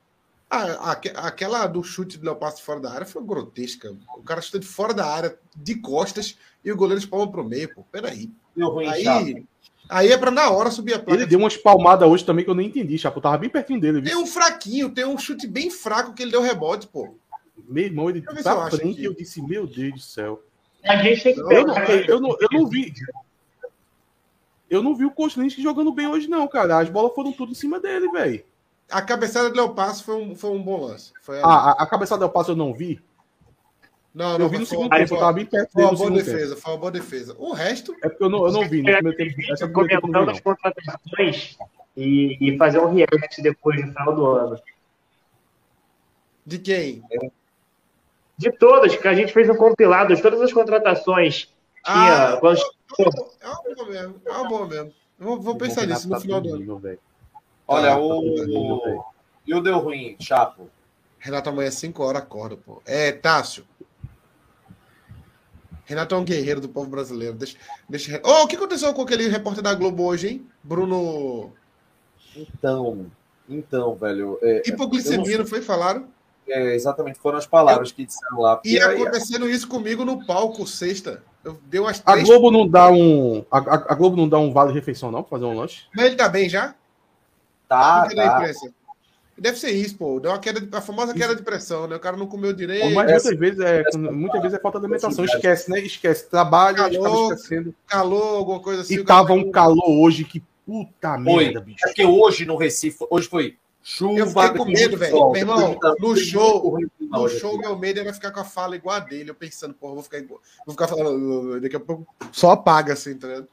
[0.51, 3.97] A, a, aquela do chute do Léo Passos fora da área foi grotesca.
[4.16, 7.44] O cara chuta de fora da área, de costas, e o goleiro espalma para o
[7.44, 7.74] meio.
[7.74, 8.31] Pô, peraí.
[8.90, 9.47] Aí,
[9.93, 11.12] aí é para na hora subir a placa.
[11.12, 13.20] Ele deu umas palmadas hoje também que eu nem entendi, Chapo.
[13.20, 14.01] Tava bem pertinho dele.
[14.01, 14.10] Viu?
[14.10, 17.14] Tem um fraquinho, tem um chute bem fraco que ele deu rebote, pô.
[17.69, 20.43] Meu irmão, ele pra frente e eu disse, meu Deus do céu.
[20.85, 21.40] A gente tem que.
[21.40, 21.66] Eu,
[22.09, 22.93] eu, não, eu não vi.
[24.69, 26.78] Eu não vi o Koslinski jogando bem hoje, não, cara.
[26.78, 28.44] As bolas foram tudo em cima dele, velho.
[28.90, 31.12] A cabeçada do Léo Passo foi um, foi um bom lance.
[31.23, 31.44] Foi a...
[31.44, 33.01] Ah, a, a cabeçada do Léo Passo eu não vi.
[34.14, 35.89] Não, não, eu vi no segundo tempo, eu tava bem perto dele.
[35.89, 36.60] Foi uma boa defesa, tempo.
[36.60, 37.36] foi uma boa defesa.
[37.39, 37.97] O resto.
[38.02, 39.52] É porque eu não, eu não vi no primeiro tempo.
[39.52, 41.56] Essa comentando as contratações
[41.97, 44.60] e, e fazer um react depois no final do ano.
[46.44, 47.02] De quem?
[48.36, 51.48] De todas, que a gente fez um compilado de todas as contratações.
[51.84, 52.60] Ah, tinha, quando...
[53.40, 54.22] é uma boa mesmo.
[54.26, 54.93] É uma boa mesmo.
[55.18, 56.98] Vou, vou pensar nisso no final do ano.
[57.66, 59.05] Olha, o.
[59.47, 60.68] E o deu ruim, Chapo?
[61.18, 62.82] Renato amanhã é 5 horas acorda, pô.
[62.84, 63.64] É, Tássio.
[65.93, 67.35] Renato é um guerreiro do povo brasileiro.
[67.35, 67.56] Deixa,
[67.86, 68.20] deixa...
[68.24, 70.47] Oh, o que aconteceu com aquele repórter da Globo hoje, hein?
[70.62, 71.52] Bruno.
[72.35, 73.06] Então,
[73.47, 74.39] então, velho.
[74.43, 75.47] É, Hipoglicemia, não...
[75.47, 75.60] foi?
[75.60, 76.06] Falaram?
[76.48, 77.97] É, exatamente, foram as palavras eu...
[77.97, 78.59] que disseram lá.
[78.64, 79.02] E aí...
[79.02, 81.23] acontecendo isso comigo no palco, sexta.
[81.44, 82.20] Eu dei umas três...
[82.20, 83.44] A Globo não dá um.
[83.51, 85.85] A, a, Globo não dá um vale refeição, não, pra fazer um lanche?
[85.94, 86.74] Mas ele tá bem já?
[87.69, 88.09] Tá.
[88.09, 88.51] tá.
[89.37, 90.21] Deve ser isso, pô.
[90.21, 91.97] Deu uma queda de, a famosa queda de pressão, né?
[91.97, 92.95] O cara não comeu direito.
[92.95, 95.25] Mas muitas vezes é, muitas vezes é falta de alimentação.
[95.25, 95.81] Esquece, né?
[95.81, 96.29] Esquece.
[96.29, 97.75] Trabalho, calor, esquecendo.
[97.87, 98.95] Calor, alguma coisa assim.
[98.95, 101.45] E tava um calor hoje que puta foi.
[101.45, 101.79] merda, bicho.
[101.83, 104.19] É porque hoje no Recife, hoje foi chuva.
[104.19, 105.31] Eu fiquei com medo, velho.
[105.31, 109.01] Meu irmão, no show, no show, meu medo era ficar com a fala igual a
[109.01, 109.31] dele.
[109.31, 110.41] Eu pensando, porra, vou ficar, vou
[110.71, 113.49] ficar falando, daqui a pouco só apaga, assim, tá ligado?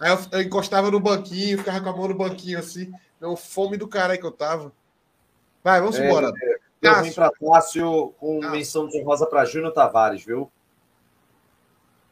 [0.00, 2.90] Aí eu, eu encostava no banquinho, ficava com a mão no banquinho, assim.
[3.20, 4.72] Não, fome do caralho que eu tava.
[5.62, 6.32] Vai, vamos é, embora.
[6.82, 8.50] É, eu vim para Tássio com ah.
[8.50, 10.50] menção de rosa para Júnior Tavares, viu?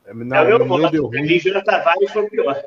[0.04, 1.38] É, não, é o meu deu ruim.
[1.38, 2.64] Júnior Tavares foi o pior.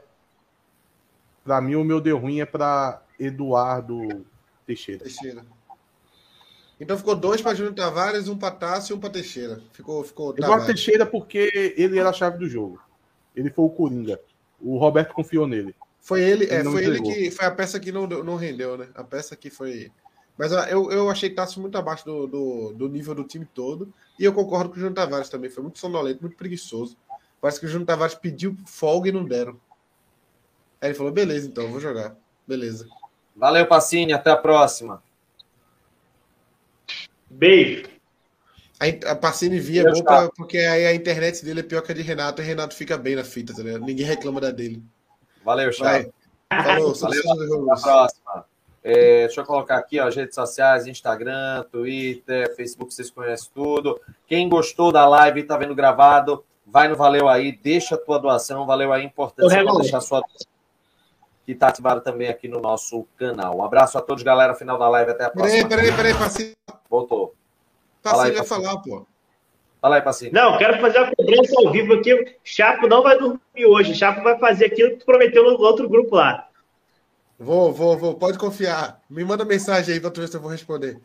[1.43, 4.25] Para mim, o meu deu ruim é para Eduardo
[4.65, 5.03] Teixeira.
[5.03, 5.45] Teixeira.
[6.79, 9.61] Então ficou dois para Júnior Tavares, um para Tássio e um para Teixeira.
[9.73, 12.81] Ficou, ficou Eduardo Teixeira porque ele era a chave do jogo.
[13.35, 14.19] Ele foi o Coringa.
[14.61, 15.75] O Roberto confiou nele.
[15.99, 18.87] Foi ele, ele é, foi ele que foi a peça que não, não rendeu, né?
[18.95, 19.91] A peça que foi
[20.39, 23.93] mas eu, eu achei Tasso muito abaixo do, do, do, nível do time todo.
[24.17, 25.49] E eu concordo com o Júnior Tavares também.
[25.49, 26.95] Foi muito sonolento, muito preguiçoso.
[27.41, 29.59] Parece que o Júnior Tavares pediu folga e não deram.
[30.81, 32.15] Aí ele falou: beleza, então, vou jogar.
[32.47, 32.87] Beleza.
[33.35, 34.13] Valeu, Pacini.
[34.13, 35.03] Até a próxima.
[37.29, 37.89] Beijo.
[38.79, 41.95] A, a Pacini via bom pra, porque aí a internet dele é pior que a
[41.95, 43.81] de Renato e Renato fica bem na fita, tá ligado?
[43.81, 44.81] Ninguém reclama da dele.
[45.43, 46.05] Valeu, Chá.
[46.49, 47.21] Falou, Valeu,
[47.73, 48.48] até a próxima.
[48.83, 53.99] É, deixa eu colocar aqui ó, as redes sociais, Instagram, Twitter, Facebook, vocês conhecem tudo.
[54.25, 58.19] Quem gostou da live e está vendo gravado, vai no Valeu Aí, deixa a tua
[58.19, 60.21] doação, Valeu Aí, importante você deixar sua
[61.49, 63.57] que está ativado também aqui no nosso canal.
[63.57, 64.53] Um abraço a todos, galera.
[64.53, 65.67] Final da live, até a próxima.
[65.67, 66.53] Peraí, peraí, peraí, Passinho.
[66.87, 67.33] Voltou.
[68.03, 69.07] Passinho vai falar, pô.
[69.81, 70.31] Fala aí, Passinho.
[70.31, 72.35] Não, quero fazer uma cobrança ao vivo aqui.
[72.43, 73.95] Chapo não vai dormir hoje.
[73.95, 76.48] Chapo vai fazer aquilo que tu prometeu no outro grupo lá.
[77.39, 78.15] Vou, vou, vou.
[78.15, 79.01] Pode confiar.
[79.09, 80.99] Me manda mensagem aí pra tu ver se eu vou responder.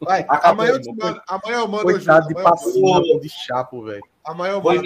[0.00, 4.02] Vai, amanhã eu, mando, amanhã eu mando Coitado de passinho de Chapo, velho.
[4.24, 4.82] Amanhã eu mando.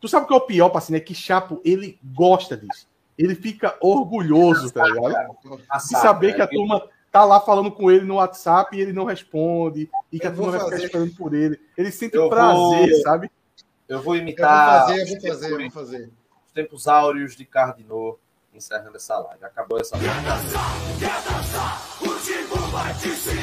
[0.00, 0.96] Tu sabe o que é o pior, passinho?
[0.96, 2.88] É que Chapo, ele gosta disso.
[3.16, 5.36] Ele fica orgulhoso, tá ligado?
[5.44, 6.82] De saber que a turma
[7.12, 10.34] tá lá falando com ele no WhatsApp e ele não responde, e que eu a
[10.34, 11.60] turma vai ficar esperando por ele.
[11.76, 13.02] Ele sente eu prazer, vou...
[13.02, 13.30] sabe?
[13.86, 14.90] Eu vou imitar.
[14.90, 16.10] Eu vou fazer, eu vou fazer, eu vou fazer.
[16.46, 18.18] Os tempos áureos de Cardinô
[18.52, 19.44] encerrando essa live.
[19.44, 20.10] Acabou essa live.
[20.10, 23.42] Quer dançar, quer dançar, o tipo vai te ensinar.